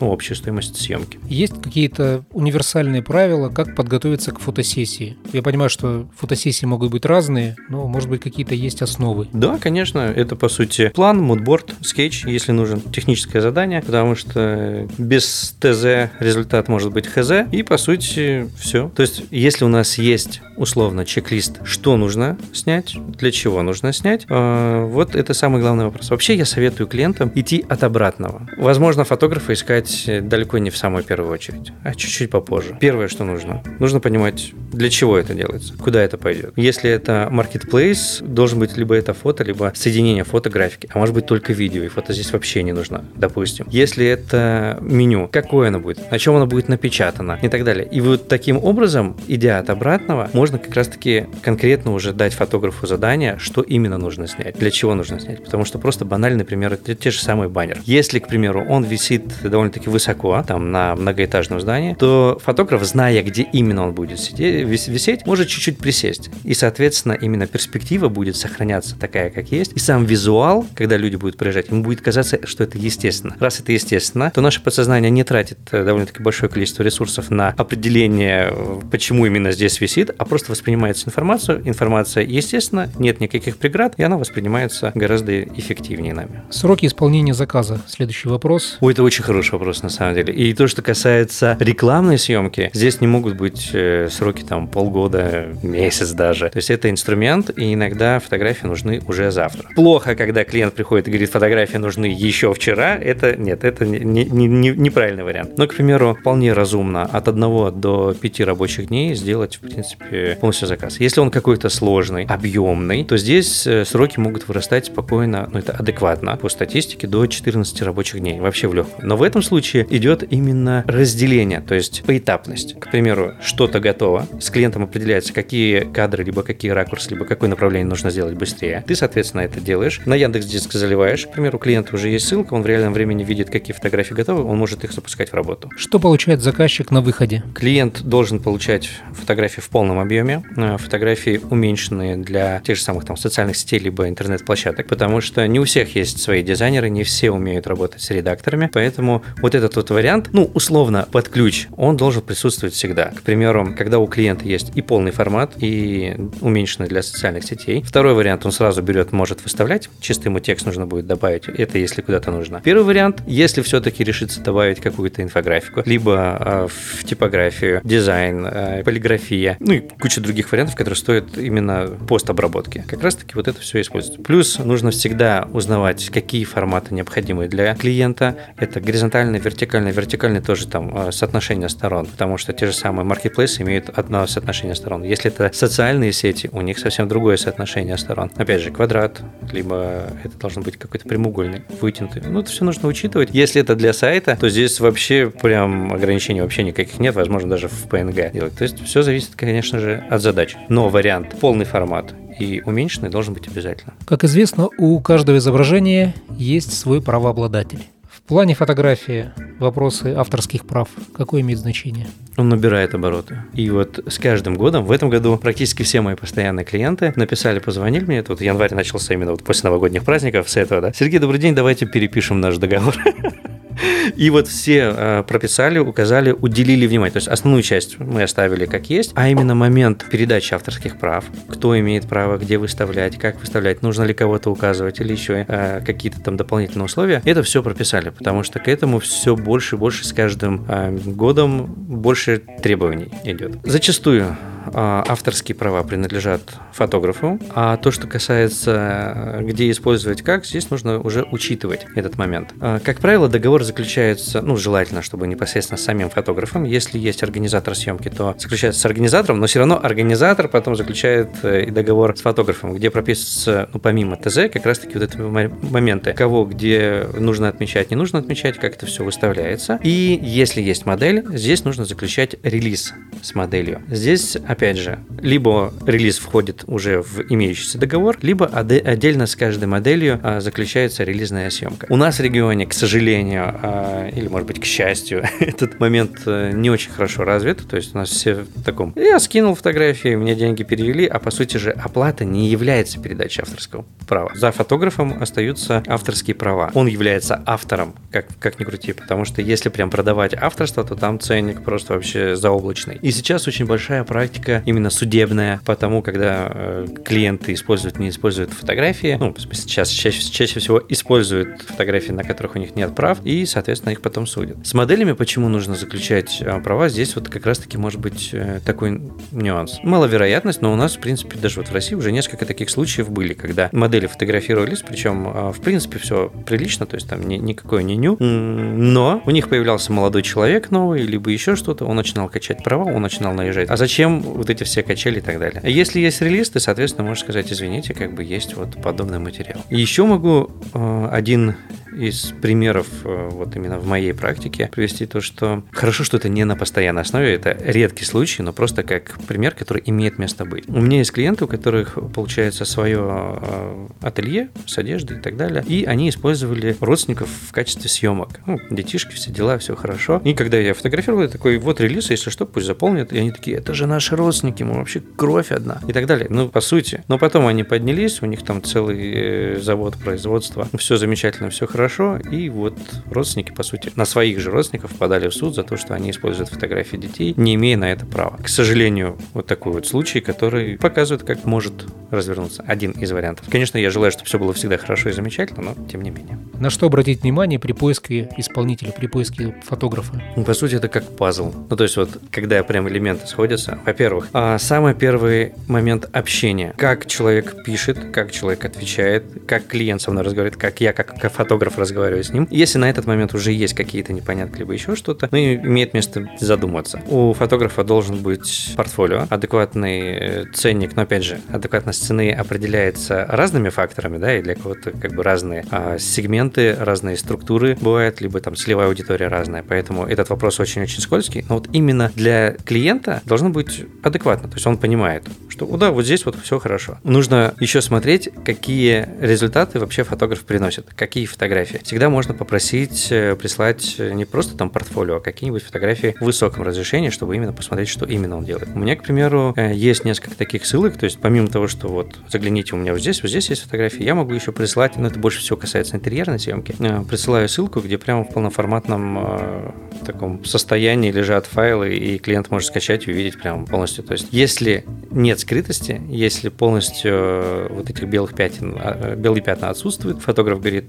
ну, 0.00 0.12
общую 0.12 0.36
стоимость 0.36 0.76
съемки. 0.76 1.18
Есть 1.28 1.60
какие-то 1.62 2.24
универсальные 2.32 3.02
правила, 3.02 3.48
как 3.48 3.74
подготовиться 3.74 4.32
к 4.32 4.40
фотосессии? 4.40 5.16
Я 5.32 5.42
понимаю, 5.42 5.70
что 5.70 6.08
фотосессии 6.16 6.66
могут 6.66 6.90
быть 6.90 7.04
разные, 7.04 7.56
но, 7.68 7.86
может 7.86 8.08
быть, 8.08 8.20
какие-то 8.20 8.54
есть 8.54 8.82
основы. 8.82 9.28
Да, 9.32 9.58
конечно, 9.58 9.98
это, 9.98 10.36
по 10.36 10.48
сути, 10.48 10.90
план, 10.94 11.20
мудборд, 11.20 11.74
скетч, 11.82 12.24
если 12.24 12.52
нужен, 12.52 12.80
техническое 12.80 13.40
задание, 13.40 13.82
потому 13.82 14.14
что 14.14 14.88
без 14.98 15.54
ТЗ 15.60 16.10
результат 16.20 16.68
может 16.68 16.92
быть 16.92 17.06
ХЗ, 17.06 17.46
и, 17.52 17.62
по 17.62 17.76
сути, 17.76 18.48
все. 18.58 18.90
То 18.94 19.02
есть, 19.02 19.24
если 19.30 19.64
у 19.64 19.68
нас 19.68 19.98
есть, 19.98 20.40
условно, 20.56 21.04
чек-лист, 21.04 21.60
что 21.64 21.96
нужно 21.96 22.38
снять, 22.52 22.96
для 23.18 23.30
чего 23.30 23.62
нужно 23.62 23.92
снять, 23.92 24.26
э, 24.28 24.84
вот 24.84 25.14
это 25.14 25.34
самый 25.34 25.60
главный 25.60 25.84
вопрос. 25.84 26.10
Вообще, 26.10 26.34
я 26.34 26.44
советую 26.44 26.86
клиентам 26.86 27.30
идти 27.34 27.64
от 27.68 27.84
обратного. 27.84 28.48
Возможно, 28.56 29.04
фотографа 29.26 29.54
искать 29.54 30.08
далеко 30.22 30.58
не 30.58 30.70
в 30.70 30.76
самую 30.76 31.02
первую 31.02 31.32
очередь, 31.32 31.72
а 31.82 31.94
чуть-чуть 31.94 32.30
попозже. 32.30 32.76
Первое, 32.80 33.08
что 33.08 33.24
нужно, 33.24 33.60
нужно 33.80 33.98
понимать, 33.98 34.52
для 34.72 34.88
чего 34.88 35.18
это 35.18 35.34
делается, 35.34 35.74
куда 35.76 36.00
это 36.00 36.16
пойдет. 36.16 36.52
Если 36.54 36.88
это 36.88 37.28
marketplace, 37.32 38.24
должен 38.24 38.60
быть 38.60 38.76
либо 38.76 38.94
это 38.94 39.14
фото, 39.14 39.42
либо 39.42 39.72
соединение 39.74 40.22
фотографики, 40.22 40.88
а 40.92 40.98
может 41.00 41.12
быть 41.12 41.26
только 41.26 41.52
видео, 41.52 41.82
и 41.82 41.88
фото 41.88 42.12
здесь 42.12 42.32
вообще 42.32 42.62
не 42.62 42.72
нужно, 42.72 43.04
допустим. 43.16 43.66
Если 43.68 44.06
это 44.06 44.78
меню, 44.80 45.26
какое 45.26 45.68
оно 45.68 45.80
будет, 45.80 46.08
на 46.08 46.20
чем 46.20 46.36
оно 46.36 46.46
будет 46.46 46.68
напечатано 46.68 47.40
и 47.42 47.48
так 47.48 47.64
далее. 47.64 47.88
И 47.90 48.00
вот 48.00 48.28
таким 48.28 48.58
образом, 48.62 49.16
идя 49.26 49.58
от 49.58 49.70
обратного, 49.70 50.30
можно 50.34 50.60
как 50.60 50.72
раз-таки 50.72 51.26
конкретно 51.42 51.92
уже 51.94 52.12
дать 52.12 52.34
фотографу 52.34 52.86
задание, 52.86 53.38
что 53.38 53.60
именно 53.60 53.98
нужно 53.98 54.28
снять, 54.28 54.56
для 54.56 54.70
чего 54.70 54.94
нужно 54.94 55.18
снять. 55.18 55.42
Потому 55.42 55.64
что 55.64 55.80
просто 55.80 56.04
банальный 56.04 56.44
пример, 56.44 56.74
это 56.74 56.94
те 56.94 57.10
же 57.10 57.18
самые 57.18 57.48
баннеры. 57.48 57.80
Если, 57.86 58.20
к 58.20 58.28
примеру, 58.28 58.64
он 58.68 58.84
висит 58.84 59.15
довольно-таки 59.42 59.88
высоко, 59.88 60.42
там 60.46 60.70
на 60.70 60.94
многоэтажном 60.96 61.60
здании, 61.60 61.94
то 61.94 62.40
фотограф, 62.42 62.84
зная, 62.84 63.22
где 63.22 63.42
именно 63.42 63.86
он 63.86 63.94
будет 63.94 64.20
сидеть, 64.20 64.66
висеть, 64.66 65.26
может 65.26 65.48
чуть-чуть 65.48 65.78
присесть. 65.78 66.30
И, 66.44 66.54
соответственно, 66.54 67.12
именно 67.12 67.46
перспектива 67.46 68.08
будет 68.08 68.36
сохраняться 68.36 68.96
такая, 68.98 69.30
как 69.30 69.50
есть. 69.52 69.72
И 69.74 69.78
сам 69.78 70.04
визуал, 70.04 70.66
когда 70.74 70.96
люди 70.96 71.16
будут 71.16 71.36
проезжать, 71.36 71.68
ему 71.68 71.82
будет 71.82 72.00
казаться, 72.00 72.46
что 72.46 72.64
это 72.64 72.78
естественно. 72.78 73.36
Раз 73.40 73.60
это 73.60 73.72
естественно, 73.72 74.30
то 74.34 74.40
наше 74.40 74.62
подсознание 74.62 75.10
не 75.10 75.24
тратит 75.24 75.58
э, 75.72 75.84
довольно-таки 75.84 76.22
большое 76.22 76.50
количество 76.50 76.82
ресурсов 76.82 77.30
на 77.30 77.50
определение, 77.56 78.48
э, 78.50 78.80
почему 78.90 79.26
именно 79.26 79.52
здесь 79.52 79.80
висит, 79.80 80.10
а 80.16 80.24
просто 80.24 80.52
воспринимается 80.52 81.08
информацию. 81.08 81.62
Информация 81.64 82.24
естественно, 82.24 82.90
нет 82.98 83.20
никаких 83.20 83.56
преград, 83.56 83.94
и 83.96 84.02
она 84.02 84.16
воспринимается 84.16 84.92
гораздо 84.94 85.42
эффективнее 85.42 86.14
нами. 86.14 86.42
Сроки 86.50 86.86
исполнения 86.86 87.34
заказа. 87.34 87.80
Следующий 87.86 88.28
вопрос. 88.28 88.78
Ой, 88.80 88.92
это 88.92 89.02
очень 89.06 89.22
хороший 89.22 89.52
вопрос, 89.52 89.82
на 89.82 89.88
самом 89.88 90.14
деле. 90.14 90.34
И 90.34 90.52
то, 90.52 90.66
что 90.66 90.82
касается 90.82 91.56
рекламной 91.60 92.18
съемки, 92.18 92.70
здесь 92.74 93.00
не 93.00 93.06
могут 93.06 93.36
быть 93.36 93.70
э, 93.72 94.08
сроки 94.10 94.42
там 94.42 94.66
полгода, 94.66 95.48
месяц 95.62 96.10
даже. 96.10 96.50
То 96.50 96.58
есть 96.58 96.70
это 96.70 96.90
инструмент, 96.90 97.50
и 97.56 97.74
иногда 97.74 98.18
фотографии 98.18 98.66
нужны 98.66 99.00
уже 99.06 99.30
завтра. 99.30 99.68
Плохо, 99.76 100.16
когда 100.16 100.44
клиент 100.44 100.74
приходит 100.74 101.06
и 101.06 101.10
говорит, 101.10 101.30
фотографии 101.30 101.76
нужны 101.78 102.06
еще 102.06 102.52
вчера, 102.52 102.96
это 102.96 103.36
нет, 103.36 103.64
это 103.64 103.86
не, 103.86 104.24
не, 104.24 104.46
не, 104.46 104.70
неправильный 104.70 105.24
вариант. 105.24 105.56
Но, 105.56 105.66
к 105.66 105.74
примеру, 105.74 106.16
вполне 106.20 106.52
разумно 106.52 107.04
от 107.04 107.28
одного 107.28 107.70
до 107.70 108.14
пяти 108.14 108.44
рабочих 108.44 108.88
дней 108.88 109.14
сделать, 109.14 109.56
в 109.56 109.60
принципе, 109.60 110.36
полностью 110.40 110.66
заказ. 110.66 110.98
Если 110.98 111.20
он 111.20 111.30
какой-то 111.30 111.68
сложный, 111.68 112.24
объемный, 112.24 113.04
то 113.04 113.16
здесь 113.16 113.66
э, 113.66 113.84
сроки 113.84 114.18
могут 114.18 114.48
вырастать 114.48 114.86
спокойно, 114.86 115.48
ну 115.52 115.58
это 115.58 115.72
адекватно, 115.72 116.36
по 116.36 116.48
статистике, 116.48 117.06
до 117.06 117.26
14 117.26 117.82
рабочих 117.82 118.20
дней, 118.20 118.40
вообще 118.40 118.66
в 118.68 118.74
легкую. 118.86 119.08
Но 119.08 119.16
в 119.16 119.22
этом 119.22 119.42
случае 119.42 119.86
идет 119.90 120.24
именно 120.30 120.84
разделение, 120.86 121.60
то 121.60 121.74
есть 121.74 122.02
поэтапность. 122.06 122.78
К 122.78 122.90
примеру, 122.90 123.34
что-то 123.42 123.80
готово, 123.80 124.26
с 124.40 124.50
клиентом 124.50 124.84
определяется, 124.84 125.32
какие 125.32 125.80
кадры, 125.80 126.24
либо 126.24 126.42
какие 126.42 126.70
ракурсы, 126.70 127.10
либо 127.10 127.24
какое 127.24 127.48
направление 127.48 127.88
нужно 127.88 128.10
сделать 128.10 128.34
быстрее. 128.34 128.84
Ты, 128.86 128.94
соответственно, 128.94 129.42
это 129.42 129.60
делаешь. 129.60 130.00
На 130.04 130.14
Яндекс 130.14 130.46
Диск 130.46 130.72
заливаешь, 130.72 131.26
к 131.26 131.32
примеру, 131.32 131.56
у 131.56 131.60
клиента 131.60 131.94
уже 131.94 132.08
есть 132.08 132.26
ссылка, 132.26 132.54
он 132.54 132.62
в 132.62 132.66
реальном 132.66 132.92
времени 132.92 133.24
видит, 133.24 133.50
какие 133.50 133.74
фотографии 133.74 134.14
готовы, 134.14 134.44
он 134.44 134.56
может 134.58 134.84
их 134.84 134.92
запускать 134.92 135.30
в 135.30 135.34
работу. 135.34 135.70
Что 135.76 135.98
получает 135.98 136.40
заказчик 136.40 136.90
на 136.90 137.00
выходе? 137.00 137.42
Клиент 137.54 138.02
должен 138.02 138.40
получать 138.40 138.90
фотографии 139.12 139.60
в 139.60 139.68
полном 139.68 139.98
объеме, 139.98 140.42
э, 140.56 140.76
фотографии 140.78 141.40
уменьшенные 141.50 142.16
для 142.16 142.60
тех 142.60 142.76
же 142.76 142.82
самых 142.82 143.04
там 143.04 143.16
социальных 143.16 143.56
сетей 143.56 143.78
либо 143.78 144.08
интернет-площадок, 144.08 144.86
потому 144.86 145.20
что 145.20 145.46
не 145.46 145.60
у 145.60 145.64
всех 145.64 145.94
есть 145.96 146.20
свои 146.20 146.42
дизайнеры, 146.42 146.90
не 146.90 147.04
все 147.04 147.30
умеют 147.30 147.66
работать 147.66 148.02
с 148.02 148.10
редакторами, 148.10 148.68
поэтому 148.76 149.22
вот 149.40 149.54
этот 149.54 149.74
вот 149.76 149.88
вариант, 149.88 150.28
ну, 150.34 150.50
условно, 150.52 151.08
под 151.10 151.30
ключ, 151.30 151.66
он 151.78 151.96
должен 151.96 152.20
присутствовать 152.20 152.74
всегда. 152.74 153.06
К 153.06 153.22
примеру, 153.22 153.74
когда 153.74 153.98
у 153.98 154.06
клиента 154.06 154.44
есть 154.44 154.70
и 154.74 154.82
полный 154.82 155.12
формат, 155.12 155.52
и 155.56 156.14
уменьшенный 156.42 156.86
для 156.86 157.02
социальных 157.02 157.44
сетей. 157.44 157.82
Второй 157.82 158.12
вариант, 158.12 158.44
он 158.44 158.52
сразу 158.52 158.82
берет, 158.82 159.12
может 159.12 159.42
выставлять, 159.42 159.88
чисто 160.00 160.28
ему 160.28 160.40
текст 160.40 160.66
нужно 160.66 160.86
будет 160.86 161.06
добавить, 161.06 161.48
это 161.48 161.78
если 161.78 162.02
куда-то 162.02 162.30
нужно. 162.30 162.60
Первый 162.62 162.84
вариант, 162.84 163.22
если 163.26 163.62
все-таки 163.62 164.04
решится 164.04 164.42
добавить 164.42 164.80
какую-то 164.80 165.22
инфографику, 165.22 165.82
либо 165.86 166.36
э, 166.38 166.68
в 166.68 167.04
типографию, 167.04 167.80
дизайн, 167.82 168.46
э, 168.46 168.82
полиграфия, 168.84 169.56
ну 169.58 169.72
и 169.72 169.80
куча 169.80 170.20
других 170.20 170.52
вариантов, 170.52 170.76
которые 170.76 170.96
стоят 170.96 171.38
именно 171.38 171.88
постобработки. 172.06 172.84
Как 172.86 173.02
раз-таки 173.02 173.36
вот 173.36 173.48
это 173.48 173.58
все 173.58 173.80
используется. 173.80 174.22
Плюс 174.22 174.58
нужно 174.58 174.90
всегда 174.90 175.48
узнавать, 175.50 176.10
какие 176.10 176.44
форматы 176.44 176.94
необходимы 176.94 177.48
для 177.48 177.74
клиента. 177.74 178.36
Это 178.66 178.80
горизонтальный, 178.80 179.38
вертикальный, 179.38 179.92
вертикальный 179.92 180.40
тоже 180.40 180.66
там 180.66 180.90
э, 180.92 181.12
соотношение 181.12 181.68
сторон, 181.68 182.06
потому 182.06 182.36
что 182.36 182.52
те 182.52 182.66
же 182.66 182.72
самые 182.72 183.04
маркетплейсы 183.04 183.62
имеют 183.62 183.88
одно 183.90 184.26
соотношение 184.26 184.74
сторон. 184.74 185.04
Если 185.04 185.30
это 185.30 185.50
социальные 185.52 186.12
сети, 186.12 186.50
у 186.52 186.62
них 186.62 186.80
совсем 186.80 187.06
другое 187.06 187.36
соотношение 187.36 187.96
сторон. 187.96 188.32
Опять 188.34 188.62
же, 188.62 188.72
квадрат, 188.72 189.22
либо 189.52 190.08
это 190.24 190.36
должен 190.36 190.64
быть 190.64 190.78
какой-то 190.78 191.08
прямоугольный, 191.08 191.62
вытянутый. 191.80 192.22
Ну, 192.26 192.40
это 192.40 192.50
все 192.50 192.64
нужно 192.64 192.88
учитывать. 192.88 193.30
Если 193.32 193.60
это 193.60 193.76
для 193.76 193.92
сайта, 193.92 194.36
то 194.38 194.48
здесь 194.48 194.80
вообще 194.80 195.30
прям 195.30 195.92
ограничений 195.92 196.40
вообще 196.40 196.64
никаких 196.64 196.98
нет, 196.98 197.14
возможно, 197.14 197.48
даже 197.48 197.68
в 197.68 197.86
PNG 197.86 198.32
делать. 198.32 198.56
То 198.56 198.64
есть 198.64 198.84
все 198.84 199.02
зависит, 199.02 199.36
конечно 199.36 199.78
же, 199.78 200.02
от 200.10 200.20
задач. 200.22 200.56
Но 200.68 200.88
вариант 200.88 201.38
полный 201.40 201.66
формат 201.66 202.14
и 202.38 202.62
уменьшенный 202.64 203.10
должен 203.10 203.32
быть 203.32 203.46
обязательно. 203.48 203.94
Как 204.06 204.24
известно, 204.24 204.68
у 204.78 204.98
каждого 205.00 205.38
изображения 205.38 206.14
есть 206.36 206.76
свой 206.76 207.00
правообладатель. 207.00 207.86
В 208.26 208.28
плане 208.28 208.56
фотографии 208.56 209.30
вопросы 209.60 210.12
авторских 210.12 210.66
прав 210.66 210.88
какое 211.14 211.42
имеет 211.42 211.60
значение? 211.60 212.08
Он 212.36 212.48
набирает 212.50 212.94
обороты. 212.94 213.42
И 213.54 213.70
вот 213.70 214.00
с 214.06 214.18
каждым 214.18 214.56
годом, 214.56 214.84
в 214.84 214.92
этом 214.92 215.08
году 215.08 215.38
практически 215.38 215.82
все 215.82 216.02
мои 216.02 216.16
постоянные 216.16 216.64
клиенты 216.64 217.12
написали, 217.16 217.60
позвонили 217.60 218.04
мне, 218.04 218.22
тут 218.22 218.42
январь 218.42 218.74
начался 218.74 219.14
именно 219.14 219.30
вот 219.30 219.42
после 219.42 219.68
новогодних 219.68 220.04
праздников, 220.04 220.50
с 220.50 220.56
этого, 220.56 220.80
да. 220.80 220.92
Сергей, 220.92 221.18
добрый 221.18 221.40
день, 221.40 221.54
давайте 221.54 221.86
перепишем 221.86 222.40
наш 222.40 222.58
договор. 222.58 222.94
И 224.16 224.30
вот 224.30 224.48
все 224.48 224.94
э, 224.96 225.24
прописали, 225.26 225.78
указали, 225.78 226.32
уделили 226.32 226.86
внимание. 226.86 227.12
То 227.12 227.18
есть 227.18 227.28
основную 227.28 227.62
часть 227.62 227.98
мы 227.98 228.22
оставили 228.22 228.66
как 228.66 228.88
есть, 228.90 229.12
а 229.14 229.28
именно 229.28 229.54
момент 229.54 230.06
передачи 230.10 230.54
авторских 230.54 230.98
прав. 230.98 231.24
Кто 231.48 231.78
имеет 231.78 232.06
право, 232.06 232.38
где 232.38 232.58
выставлять, 232.58 233.18
как 233.18 233.40
выставлять, 233.40 233.82
нужно 233.82 234.04
ли 234.04 234.14
кого-то 234.14 234.50
указывать 234.50 235.00
или 235.00 235.12
еще 235.12 235.44
э, 235.46 235.80
какие-то 235.84 236.20
там 236.20 236.36
дополнительные 236.36 236.86
условия. 236.86 237.22
Это 237.24 237.42
все 237.42 237.62
прописали, 237.62 238.10
потому 238.10 238.42
что 238.42 238.58
к 238.58 238.68
этому 238.68 238.98
все 238.98 239.36
больше 239.36 239.76
и 239.76 239.78
больше 239.78 240.06
с 240.06 240.12
каждым 240.12 240.64
э, 240.68 240.96
годом 241.06 241.66
больше 241.66 242.25
требований 242.62 243.10
идет. 243.24 243.58
Зачастую 243.64 244.36
авторские 244.74 245.54
права 245.54 245.82
принадлежат 245.82 246.42
фотографу, 246.72 247.38
а 247.54 247.76
то, 247.76 247.90
что 247.90 248.06
касается 248.06 249.40
где 249.40 249.70
использовать 249.70 250.22
как, 250.22 250.44
здесь 250.44 250.70
нужно 250.70 251.00
уже 251.00 251.26
учитывать 251.30 251.86
этот 251.94 252.18
момент. 252.18 252.52
А, 252.60 252.80
как 252.80 252.98
правило, 252.98 253.28
договор 253.28 253.62
заключается, 253.64 254.42
ну, 254.42 254.56
желательно, 254.56 255.02
чтобы 255.02 255.26
непосредственно 255.26 255.78
с 255.78 255.84
самим 255.84 256.10
фотографом. 256.10 256.64
Если 256.64 256.98
есть 256.98 257.22
организатор 257.22 257.74
съемки, 257.74 258.08
то 258.08 258.34
заключается 258.38 258.80
с 258.80 258.86
организатором, 258.86 259.40
но 259.40 259.46
все 259.46 259.60
равно 259.60 259.80
организатор 259.82 260.48
потом 260.48 260.76
заключает 260.76 261.28
э, 261.42 261.64
и 261.64 261.70
договор 261.70 262.16
с 262.16 262.20
фотографом, 262.20 262.74
где 262.74 262.90
прописывается, 262.90 263.68
ну, 263.72 263.80
помимо 263.80 264.16
ТЗ, 264.16 264.50
как 264.52 264.66
раз-таки 264.66 264.98
вот 264.98 265.02
эти 265.02 265.16
моменты, 265.16 266.12
кого 266.12 266.44
где 266.44 267.06
нужно 267.18 267.48
отмечать, 267.48 267.90
не 267.90 267.96
нужно 267.96 268.18
отмечать, 268.18 268.58
как 268.58 268.74
это 268.74 268.86
все 268.86 269.04
выставляется. 269.04 269.78
И 269.82 270.18
если 270.22 270.60
есть 270.60 270.86
модель, 270.86 271.24
здесь 271.30 271.64
нужно 271.64 271.84
заключать 271.84 272.36
релиз 272.42 272.92
с 273.22 273.34
моделью. 273.34 273.82
Здесь, 273.88 274.36
опять 274.56 274.78
же, 274.78 274.98
либо 275.20 275.72
релиз 275.86 276.18
входит 276.18 276.64
уже 276.66 277.02
в 277.02 277.20
имеющийся 277.28 277.76
договор, 277.76 278.16
либо 278.22 278.46
отдельно 278.46 279.26
с 279.26 279.36
каждой 279.36 279.66
моделью 279.66 280.18
а, 280.22 280.40
заключается 280.40 281.04
релизная 281.04 281.50
съемка. 281.50 281.86
У 281.90 281.96
нас 281.96 282.18
в 282.18 282.22
регионе, 282.22 282.66
к 282.66 282.72
сожалению, 282.72 283.54
а, 283.62 284.08
или, 284.08 284.28
может 284.28 284.48
быть, 284.48 284.58
к 284.58 284.64
счастью, 284.64 285.24
этот 285.40 285.78
момент 285.78 286.22
э, 286.24 286.52
не 286.54 286.70
очень 286.70 286.90
хорошо 286.90 287.24
развит, 287.24 287.68
то 287.68 287.76
есть 287.76 287.94
у 287.94 287.98
нас 287.98 288.08
все 288.08 288.46
в 288.54 288.62
таком, 288.64 288.94
я 288.96 289.20
скинул 289.20 289.54
фотографии, 289.54 290.16
мне 290.16 290.34
деньги 290.34 290.62
перевели, 290.62 291.06
а 291.06 291.18
по 291.18 291.30
сути 291.30 291.58
же 291.58 291.70
оплата 291.72 292.24
не 292.24 292.48
является 292.48 292.98
передачей 292.98 293.42
авторского 293.42 293.84
права. 294.08 294.30
За 294.34 294.52
фотографом 294.52 295.22
остаются 295.22 295.82
авторские 295.86 296.34
права. 296.34 296.70
Он 296.72 296.86
является 296.86 297.42
автором, 297.44 297.94
как, 298.10 298.26
как 298.38 298.58
ни 298.58 298.64
крути, 298.64 298.94
потому 298.94 299.26
что 299.26 299.42
если 299.42 299.68
прям 299.68 299.90
продавать 299.90 300.32
авторство, 300.34 300.82
то 300.82 300.94
там 300.94 301.20
ценник 301.20 301.62
просто 301.62 301.92
вообще 301.92 302.36
заоблачный. 302.36 302.98
И 303.02 303.10
сейчас 303.10 303.46
очень 303.46 303.66
большая 303.66 304.02
практика 304.04 304.45
практика 304.46 304.62
именно 304.66 304.90
судебная, 304.90 305.60
потому 305.64 306.02
когда 306.02 306.50
э, 306.50 306.86
клиенты 307.04 307.52
используют, 307.52 307.98
не 307.98 308.08
используют 308.08 308.52
фотографии, 308.52 309.16
ну, 309.18 309.34
сейчас 309.52 309.88
чаще, 309.88 310.20
чаще 310.30 310.60
всего 310.60 310.82
используют 310.88 311.62
фотографии, 311.62 312.12
на 312.12 312.24
которых 312.24 312.56
у 312.56 312.58
них 312.58 312.76
нет 312.76 312.94
прав, 312.94 313.18
и, 313.24 313.44
соответственно, 313.46 313.92
их 313.92 314.00
потом 314.00 314.26
судят. 314.26 314.56
С 314.64 314.74
моделями 314.74 315.12
почему 315.12 315.48
нужно 315.48 315.74
заключать 315.74 316.38
э, 316.40 316.60
права? 316.60 316.88
Здесь 316.88 317.14
вот 317.16 317.28
как 317.28 317.46
раз-таки 317.46 317.78
может 317.78 318.00
быть 318.00 318.30
э, 318.32 318.60
такой 318.64 319.00
нюанс. 319.32 319.78
Маловероятность, 319.82 320.62
но 320.62 320.72
у 320.72 320.76
нас, 320.76 320.96
в 320.96 321.00
принципе, 321.00 321.38
даже 321.38 321.60
вот 321.60 321.68
в 321.68 321.72
России 321.72 321.94
уже 321.94 322.12
несколько 322.12 322.46
таких 322.46 322.70
случаев 322.70 323.10
были, 323.10 323.34
когда 323.34 323.68
модели 323.72 324.06
фотографировались, 324.06 324.82
причем, 324.82 325.52
в 325.52 325.60
принципе, 325.60 325.98
все 325.98 326.32
прилично, 326.46 326.86
то 326.86 326.96
есть 326.96 327.08
там 327.08 327.26
ни, 327.28 327.36
никакой 327.36 327.84
не 327.84 327.96
ню, 327.96 328.16
но 328.20 329.22
у 329.24 329.30
них 329.30 329.48
появлялся 329.48 329.92
молодой 329.92 330.22
человек 330.22 330.70
новый, 330.70 331.02
либо 331.02 331.30
еще 331.30 331.56
что-то, 331.56 331.84
он 331.84 331.96
начинал 331.96 332.28
качать 332.28 332.62
права, 332.62 332.84
он 332.84 333.02
начинал 333.02 333.34
наезжать. 333.34 333.70
А 333.70 333.76
зачем 333.76 334.35
вот 334.36 334.50
эти 334.50 334.64
все 334.64 334.82
качели 334.82 335.18
и 335.18 335.22
так 335.22 335.38
далее. 335.38 335.60
Если 335.64 336.00
есть 336.00 336.20
релиз, 336.20 336.50
ты, 336.50 336.60
соответственно, 336.60 337.08
можешь 337.08 337.24
сказать, 337.24 337.52
извините, 337.52 337.94
как 337.94 338.14
бы 338.14 338.24
есть 338.24 338.54
вот 338.54 338.80
подобный 338.82 339.18
материал. 339.18 339.60
еще 339.70 340.04
могу 340.04 340.50
э, 340.74 341.08
один 341.10 341.56
из 341.96 342.32
примеров 342.42 342.86
э, 343.04 343.28
вот 343.30 343.56
именно 343.56 343.78
в 343.78 343.86
моей 343.86 344.12
практике 344.12 344.68
привести 344.72 345.06
то, 345.06 345.20
что 345.20 345.62
хорошо, 345.72 346.04
что 346.04 346.18
это 346.18 346.28
не 346.28 346.44
на 346.44 346.56
постоянной 346.56 347.02
основе, 347.02 347.34
это 347.34 347.56
редкий 347.64 348.04
случай, 348.04 348.42
но 348.42 348.52
просто 348.52 348.82
как 348.82 349.18
пример, 349.26 349.54
который 349.54 349.82
имеет 349.86 350.18
место 350.18 350.44
быть. 350.44 350.68
У 350.68 350.80
меня 350.80 350.98
есть 350.98 351.12
клиенты, 351.12 351.44
у 351.44 351.48
которых 351.48 351.98
получается 352.14 352.64
свое 352.64 353.00
э, 353.00 353.86
ателье 354.02 354.50
с 354.66 354.76
одеждой 354.76 355.18
и 355.18 355.20
так 355.20 355.36
далее, 355.36 355.64
и 355.66 355.84
они 355.84 356.10
использовали 356.10 356.76
родственников 356.80 357.28
в 357.48 357.52
качестве 357.52 357.88
съемок. 357.88 358.40
Ну, 358.46 358.60
детишки, 358.70 359.14
все 359.14 359.30
дела, 359.30 359.58
все 359.58 359.74
хорошо. 359.74 360.20
И 360.24 360.34
когда 360.34 360.58
я 360.58 360.74
фотографировал, 360.74 361.22
я 361.22 361.28
такой, 361.28 361.56
вот 361.58 361.80
релиз, 361.80 362.10
если 362.10 362.30
что, 362.30 362.44
пусть 362.44 362.66
заполнят. 362.66 363.12
И 363.12 363.18
они 363.18 363.30
такие, 363.30 363.56
это 363.56 363.72
же 363.72 363.86
наши 363.86 364.16
родственники, 364.16 364.62
мы 364.62 364.74
вообще 364.74 365.00
кровь 365.16 365.50
одна. 365.50 365.80
И 365.88 365.92
так 365.92 366.06
далее. 366.06 366.26
Ну, 366.28 366.48
по 366.48 366.60
сути. 366.60 367.02
Но 367.08 367.18
потом 367.18 367.46
они 367.46 367.64
поднялись, 367.64 368.20
у 368.22 368.26
них 368.26 368.42
там 368.44 368.62
целый 368.62 369.12
э, 369.14 369.60
завод 369.60 369.96
производства. 369.96 370.68
Все 370.76 370.96
замечательно, 370.96 371.50
все 371.50 371.66
хорошо 371.66 371.85
хорошо, 371.86 372.18
и 372.18 372.48
вот 372.48 372.76
родственники, 373.10 373.52
по 373.52 373.62
сути, 373.62 373.92
на 373.94 374.04
своих 374.04 374.40
же 374.40 374.50
родственников 374.50 374.90
подали 374.96 375.28
в 375.28 375.34
суд 375.34 375.54
за 375.54 375.62
то, 375.62 375.76
что 375.76 375.94
они 375.94 376.10
используют 376.10 376.48
фотографии 376.48 376.96
детей, 376.96 377.32
не 377.36 377.54
имея 377.54 377.76
на 377.76 377.92
это 377.92 378.04
права. 378.04 378.38
К 378.42 378.48
сожалению, 378.48 379.16
вот 379.34 379.46
такой 379.46 379.72
вот 379.72 379.86
случай, 379.86 380.20
который 380.20 380.78
показывает, 380.78 381.22
как 381.22 381.44
может 381.44 381.86
развернуться. 382.10 382.64
Один 382.66 382.90
из 382.90 383.12
вариантов. 383.12 383.46
Конечно, 383.50 383.78
я 383.78 383.90
желаю, 383.90 384.10
чтобы 384.10 384.26
все 384.26 384.38
было 384.38 384.52
всегда 384.52 384.78
хорошо 384.78 385.10
и 385.10 385.12
замечательно, 385.12 385.74
но 385.76 385.86
тем 385.86 386.02
не 386.02 386.10
менее. 386.10 386.38
На 386.58 386.70
что 386.70 386.86
обратить 386.86 387.22
внимание 387.22 387.60
при 387.60 387.72
поиске 387.72 388.28
исполнителя, 388.36 388.90
при 388.90 389.06
поиске 389.06 389.54
фотографа? 389.64 390.20
Ну, 390.34 390.44
по 390.44 390.54
сути, 390.54 390.74
это 390.74 390.88
как 390.88 391.16
пазл. 391.16 391.52
Ну, 391.70 391.76
то 391.76 391.84
есть 391.84 391.96
вот, 391.96 392.18
когда 392.32 392.62
прям 392.64 392.88
элементы 392.88 393.28
сходятся, 393.28 393.78
во-первых, 393.86 394.28
а, 394.32 394.58
самый 394.58 394.94
первый 394.94 395.52
момент 395.68 396.08
общения. 396.12 396.74
Как 396.76 397.06
человек 397.06 397.62
пишет, 397.64 397.98
как 398.12 398.32
человек 398.32 398.64
отвечает, 398.64 399.24
как 399.46 399.66
клиент 399.66 400.02
со 400.02 400.10
мной 400.10 400.24
разговаривает, 400.24 400.60
как 400.60 400.80
я 400.80 400.92
как, 400.92 401.20
как 401.20 401.32
разговариваю 401.78 402.24
с 402.24 402.30
ним. 402.30 402.46
Если 402.50 402.78
на 402.78 402.88
этот 402.90 403.06
момент 403.06 403.34
уже 403.34 403.52
есть 403.52 403.74
какие-то 403.74 404.12
непонятки, 404.12 404.58
либо 404.58 404.72
еще 404.72 404.96
что-то, 404.96 405.28
ну, 405.30 405.38
имеет 405.38 405.94
место 405.94 406.28
задуматься. 406.40 407.02
У 407.08 407.32
фотографа 407.32 407.84
должен 407.84 408.18
быть 408.22 408.74
портфолио, 408.76 409.26
адекватный 409.30 410.00
э, 410.00 410.44
ценник, 410.54 410.96
но 410.96 411.02
опять 411.02 411.24
же, 411.24 411.40
адекватность 411.50 412.04
цены 412.04 412.32
определяется 412.32 413.26
разными 413.28 413.68
факторами, 413.68 414.18
да, 414.18 414.36
и 414.36 414.42
для 414.42 414.54
кого-то 414.54 414.92
как 414.92 415.14
бы 415.14 415.22
разные 415.22 415.64
а, 415.70 415.98
сегменты, 415.98 416.76
разные 416.78 417.16
структуры 417.16 417.76
бывают, 417.80 418.20
либо 418.20 418.40
там 418.40 418.56
целевая 418.56 418.88
аудитория 418.88 419.28
разная, 419.28 419.64
поэтому 419.66 420.06
этот 420.06 420.30
вопрос 420.30 420.60
очень-очень 420.60 421.00
скользкий, 421.00 421.44
но 421.48 421.56
вот 421.56 421.68
именно 421.72 422.10
для 422.14 422.52
клиента 422.64 423.22
должно 423.24 423.50
быть 423.50 423.84
адекватно, 424.02 424.48
то 424.48 424.54
есть 424.54 424.66
он 424.66 424.78
понимает, 424.78 425.24
что 425.48 425.66
да, 425.76 425.90
вот 425.90 426.04
здесь 426.04 426.24
вот 426.24 426.36
все 426.42 426.58
хорошо. 426.58 426.98
Нужно 427.02 427.54
еще 427.60 427.80
смотреть, 427.82 428.30
какие 428.44 429.08
результаты 429.20 429.78
вообще 429.78 430.04
фотограф 430.04 430.42
приносит, 430.42 430.86
какие 430.94 431.26
фотографии. 431.26 431.55
Всегда 431.64 432.08
можно 432.08 432.34
попросить 432.34 433.08
э, 433.10 433.36
прислать 433.36 433.96
не 433.98 434.24
просто 434.24 434.56
там 434.56 434.70
портфолио, 434.70 435.16
а 435.16 435.20
какие-нибудь 435.20 435.62
фотографии 435.62 436.14
в 436.20 436.24
высоком 436.24 436.62
разрешении, 436.64 437.10
чтобы 437.10 437.36
именно 437.36 437.52
посмотреть, 437.52 437.88
что 437.88 438.04
именно 438.06 438.36
он 438.36 438.44
делает. 438.44 438.68
У 438.74 438.78
меня, 438.78 438.96
к 438.96 439.02
примеру, 439.02 439.54
э, 439.56 439.72
есть 439.74 440.04
несколько 440.04 440.36
таких 440.36 440.66
ссылок, 440.66 440.96
то 440.96 441.04
есть 441.04 441.18
помимо 441.20 441.48
того, 441.48 441.68
что 441.68 441.88
вот 441.88 442.16
загляните 442.28 442.74
у 442.74 442.78
меня 442.78 442.92
вот 442.92 443.00
здесь, 443.00 443.22
вот 443.22 443.28
здесь 443.28 443.50
есть 443.50 443.62
фотографии, 443.62 444.02
я 444.02 444.14
могу 444.14 444.32
еще 444.32 444.52
прислать, 444.52 444.96
но 444.96 445.08
это 445.08 445.18
больше 445.18 445.40
всего 445.40 445.56
касается 445.56 445.96
интерьерной 445.96 446.38
съемки, 446.38 446.74
э, 446.78 447.02
присылаю 447.08 447.48
ссылку, 447.48 447.80
где 447.80 447.98
прямо 447.98 448.24
в 448.24 448.32
полноформатном 448.32 449.18
э, 449.18 449.70
таком 450.04 450.44
состоянии 450.44 451.10
лежат 451.10 451.46
файлы, 451.46 451.94
и 451.94 452.18
клиент 452.18 452.50
может 452.50 452.68
скачать 452.68 453.06
и 453.08 453.10
увидеть 453.10 453.38
прямо 453.38 453.66
полностью. 453.66 454.04
То 454.04 454.12
есть, 454.12 454.28
если 454.30 454.84
нет 455.10 455.40
скрытости, 455.40 456.00
если 456.08 456.48
полностью 456.48 457.12
э, 457.14 457.66
вот 457.70 457.90
этих 457.90 458.04
белых 458.04 458.34
пятен, 458.34 458.76
а, 458.78 459.14
белые 459.16 459.42
пятна 459.42 459.70
отсутствуют, 459.70 460.22
фотограф 460.22 460.60
говорит 460.60 460.86